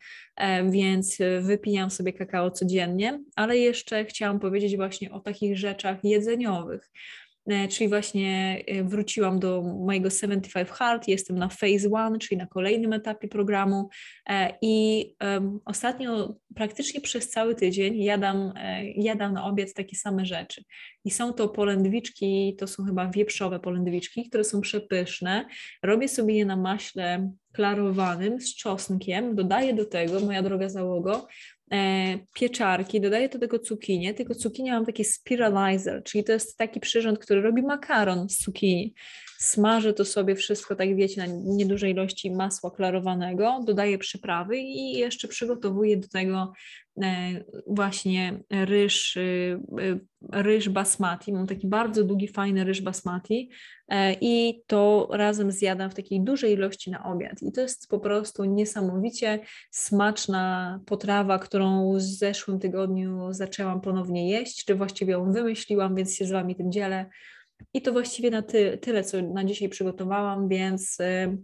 więc 0.69 1.17
wypijam 1.41 1.91
sobie 1.91 2.13
kakao 2.13 2.51
codziennie, 2.51 3.23
ale 3.35 3.57
jeszcze 3.57 4.05
chciałam 4.05 4.39
powiedzieć 4.39 4.75
właśnie 4.75 5.11
o 5.11 5.19
takich 5.19 5.57
rzeczach 5.57 5.97
jedzeniowych. 6.03 6.89
E, 7.49 7.67
czyli 7.67 7.89
właśnie 7.89 8.63
e, 8.67 8.83
wróciłam 8.83 9.39
do 9.39 9.61
mojego 9.61 10.09
75 10.09 10.69
Hard, 10.69 11.07
jestem 11.07 11.39
na 11.39 11.49
phase 11.49 11.89
one, 11.91 12.19
czyli 12.19 12.37
na 12.37 12.47
kolejnym 12.47 12.93
etapie 12.93 13.27
programu 13.27 13.89
e, 14.29 14.57
i 14.61 15.05
ostatnio 15.65 16.35
praktycznie 16.55 17.01
przez 17.01 17.29
cały 17.29 17.55
tydzień 17.55 18.03
jadam, 18.03 18.53
jadam 18.95 19.33
na 19.33 19.45
obiad 19.45 19.73
takie 19.73 19.95
same 19.95 20.25
rzeczy. 20.25 20.63
I 21.05 21.11
są 21.11 21.33
to 21.33 21.49
polędwiczki, 21.49 22.55
to 22.59 22.67
są 22.67 22.85
chyba 22.85 23.07
wieprzowe 23.07 23.59
polędwiczki, 23.59 24.29
które 24.29 24.43
są 24.43 24.61
przepyszne. 24.61 25.45
Robię 25.83 26.07
sobie 26.07 26.37
je 26.37 26.45
na 26.45 26.55
maśle 26.55 27.31
klarowanym 27.53 28.41
z 28.41 28.55
czosnkiem, 28.55 29.35
dodaję 29.35 29.73
do 29.73 29.85
tego, 29.85 30.19
moja 30.19 30.41
droga 30.41 30.69
załogo, 30.69 31.27
pieczarki, 32.33 33.01
dodaję 33.01 33.29
do 33.29 33.39
tego 33.39 33.59
cukinię, 33.59 34.13
tylko 34.13 34.35
cukinię 34.35 34.71
mam 34.71 34.85
taki 34.85 35.05
spiralizer, 35.05 36.03
czyli 36.03 36.23
to 36.23 36.31
jest 36.31 36.57
taki 36.57 36.79
przyrząd, 36.79 37.19
który 37.19 37.41
robi 37.41 37.61
makaron 37.61 38.29
z 38.29 38.37
cukinii. 38.37 38.93
Smażę 39.41 39.93
to 39.93 40.05
sobie 40.05 40.35
wszystko, 40.35 40.75
tak 40.75 40.95
wiecie, 40.95 41.27
na 41.27 41.33
niedużej 41.55 41.91
ilości 41.91 42.31
masła 42.31 42.71
klarowanego, 42.71 43.63
dodaję 43.65 43.97
przyprawy 43.97 44.57
i 44.57 44.91
jeszcze 44.91 45.27
przygotowuję 45.27 45.97
do 45.97 46.07
tego 46.07 46.53
e, 47.01 47.43
właśnie 47.67 48.39
ryż, 48.49 49.17
y, 49.17 49.59
y, 49.79 49.99
ryż 50.31 50.69
basmati. 50.69 51.33
Mam 51.33 51.47
taki 51.47 51.67
bardzo 51.67 52.03
długi, 52.03 52.27
fajny 52.27 52.63
ryż 52.63 52.81
basmati 52.81 53.49
e, 53.87 54.13
i 54.21 54.63
to 54.67 55.09
razem 55.11 55.51
zjadam 55.51 55.89
w 55.89 55.95
takiej 55.95 56.21
dużej 56.21 56.53
ilości 56.53 56.91
na 56.91 57.03
obiad. 57.03 57.41
I 57.41 57.51
to 57.51 57.61
jest 57.61 57.87
po 57.87 57.99
prostu 57.99 58.45
niesamowicie 58.45 59.39
smaczna 59.71 60.79
potrawa, 60.85 61.39
którą 61.39 61.93
w 61.93 62.01
zeszłym 62.01 62.59
tygodniu 62.59 63.33
zaczęłam 63.33 63.81
ponownie 63.81 64.29
jeść, 64.29 64.65
czy 64.65 64.75
właściwie 64.75 65.13
ją 65.13 65.31
wymyśliłam, 65.31 65.95
więc 65.95 66.15
się 66.15 66.25
z 66.25 66.31
Wami 66.31 66.55
tym 66.55 66.71
dzielę. 66.71 67.05
I 67.73 67.81
to 67.81 67.91
właściwie 67.91 68.31
na 68.31 68.41
ty, 68.41 68.77
tyle, 68.77 69.03
co 69.03 69.21
na 69.21 69.43
dzisiaj 69.43 69.69
przygotowałam, 69.69 70.47
więc 70.47 70.99
y, 70.99 71.37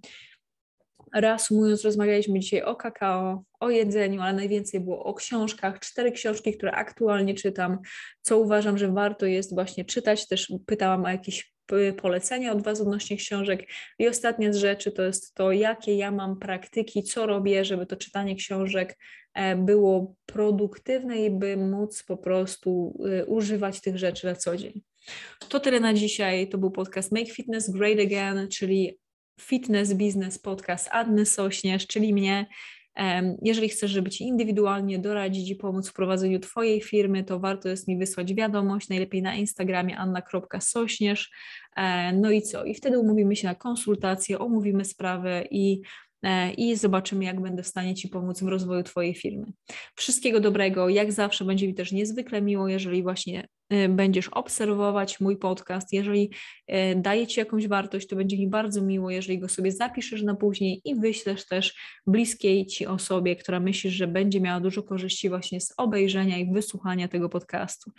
reasumując, 1.14 1.86
rozmawialiśmy 1.86 2.40
dzisiaj 2.40 2.62
o 2.62 2.76
kakao, 2.76 3.44
o 3.60 3.70
jedzeniu, 3.70 4.22
ale 4.22 4.34
najwięcej 4.34 4.80
było 4.80 5.04
o 5.04 5.14
książkach. 5.14 5.80
Cztery 5.80 6.12
książki, 6.12 6.58
które 6.58 6.72
aktualnie 6.72 7.34
czytam, 7.34 7.80
co 8.22 8.40
uważam, 8.40 8.78
że 8.78 8.92
warto 8.92 9.26
jest 9.26 9.54
właśnie 9.54 9.86
czytać. 9.86 10.28
Też 10.28 10.54
pytałam 10.66 11.06
o 11.06 11.10
jakieś 11.10 11.56
polecenia 11.98 12.52
od 12.52 12.64
Was 12.64 12.82
odnośnie 12.82 13.18
książek. 13.18 13.64
I 14.00 14.08
ostatnia 14.08 14.54
z 14.54 14.56
rzeczy 14.56 14.92
to 14.92 15.04
jest 15.04 15.34
to, 15.34 15.52
jakie 15.52 15.96
ja 15.96 16.12
mam 16.12 16.40
praktyki, 16.40 17.04
co 17.04 17.26
robię, 17.26 17.66
żeby 17.66 17.86
to 17.86 17.96
czytanie 17.96 18.36
książek 18.36 18.98
e, 19.34 19.56
było 19.56 20.16
produktywne 20.26 21.18
i 21.18 21.30
by 21.30 21.58
móc 21.58 22.04
po 22.04 22.18
prostu 22.18 22.98
y, 23.22 23.26
używać 23.26 23.82
tych 23.82 23.98
rzeczy 23.98 24.28
na 24.28 24.36
co 24.36 24.58
dzień. 24.58 24.82
To 25.50 25.60
tyle 25.60 25.80
na 25.80 25.94
dzisiaj. 25.94 26.50
To 26.50 26.58
był 26.58 26.72
podcast 26.72 27.12
Make 27.12 27.30
Fitness 27.30 27.70
Great 27.70 28.00
Again, 28.00 28.48
czyli 28.48 29.00
Fitness 29.42 29.94
Business 29.94 30.40
Podcast 30.40 30.90
Adny 30.92 31.26
Sośnierz, 31.26 31.88
czyli 31.88 32.14
mnie. 32.14 32.46
Jeżeli 33.42 33.70
chcesz, 33.70 33.92
żeby 33.92 34.10
Ci 34.10 34.24
indywidualnie 34.24 35.00
doradzić 35.00 35.50
i 35.50 35.56
pomóc 35.56 35.90
w 35.90 35.94
prowadzeniu 35.94 36.40
Twojej 36.40 36.82
firmy, 36.82 37.24
to 37.24 37.40
warto 37.40 37.70
jest 37.70 37.88
mi 37.88 37.98
wysłać 37.98 38.34
wiadomość, 38.34 38.90
najlepiej 38.90 39.22
na 39.22 39.36
Instagramie 39.36 39.98
anna.sośnierz. 39.98 41.32
E, 41.76 42.14
no 42.14 42.32
i 42.32 42.42
co? 42.42 42.66
I 42.66 42.76
wtedy 42.76 43.00
umówimy 43.00 43.36
się 43.36 43.48
na 43.48 43.56
konsultację, 43.56 44.40
omówimy 44.40 44.86
sprawę 44.86 45.44
i 45.52 45.82
E, 46.26 46.54
i 46.54 46.76
zobaczymy, 46.76 47.26
jak 47.26 47.42
będę 47.42 47.64
w 47.64 47.68
stanie 47.68 47.96
Ci 47.96 48.08
pomóc 48.08 48.44
w 48.44 48.48
rozwoju 48.48 48.84
Twojej 48.84 49.16
firmy. 49.16 49.46
Wszystkiego 49.96 50.40
dobrego. 50.40 50.90
Jak 50.90 51.12
zawsze 51.12 51.46
będzie 51.46 51.68
mi 51.68 51.74
też 51.74 51.92
niezwykle 51.92 52.42
miło, 52.42 52.68
jeżeli 52.68 53.04
właśnie 53.04 53.48
będziesz 53.90 54.28
obserwować 54.28 55.20
mój 55.20 55.38
podcast. 55.38 55.94
Jeżeli 55.94 56.32
e, 56.68 56.96
daje 56.96 57.28
Ci 57.28 57.40
jakąś 57.40 57.68
wartość, 57.68 58.08
to 58.08 58.16
będzie 58.16 58.38
mi 58.38 58.48
bardzo 58.48 58.82
miło, 58.82 59.12
jeżeli 59.12 59.40
go 59.40 59.50
sobie 59.50 59.72
zapiszesz 59.72 60.22
na 60.22 60.36
później 60.36 60.82
i 60.86 60.96
wyślesz 60.96 61.46
też 61.46 61.76
bliskiej 62.08 62.66
Ci 62.66 62.88
osobie, 62.88 63.36
która 63.36 63.60
myślisz, 63.60 63.94
że 63.94 64.08
będzie 64.08 64.42
miała 64.42 64.60
dużo 64.60 64.84
korzyści 64.84 65.30
właśnie 65.30 65.62
z 65.62 65.74
obejrzenia 65.78 66.38
i 66.38 66.54
wysłuchania 66.54 67.08
tego 67.08 67.30
podcastu. 67.30 67.92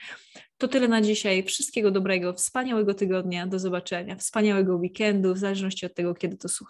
To 0.58 0.68
tyle 0.68 0.88
na 0.88 1.02
dzisiaj. 1.02 1.42
Wszystkiego 1.42 1.90
dobrego, 1.90 2.32
wspaniałego 2.32 2.94
tygodnia. 2.94 3.46
Do 3.46 3.58
zobaczenia. 3.58 4.16
Wspaniałego 4.16 4.76
weekendu, 4.76 5.34
w 5.34 5.38
zależności 5.38 5.86
od 5.86 5.94
tego, 5.94 6.14
kiedy 6.14 6.36
to 6.36 6.48
słuchasz. 6.48 6.64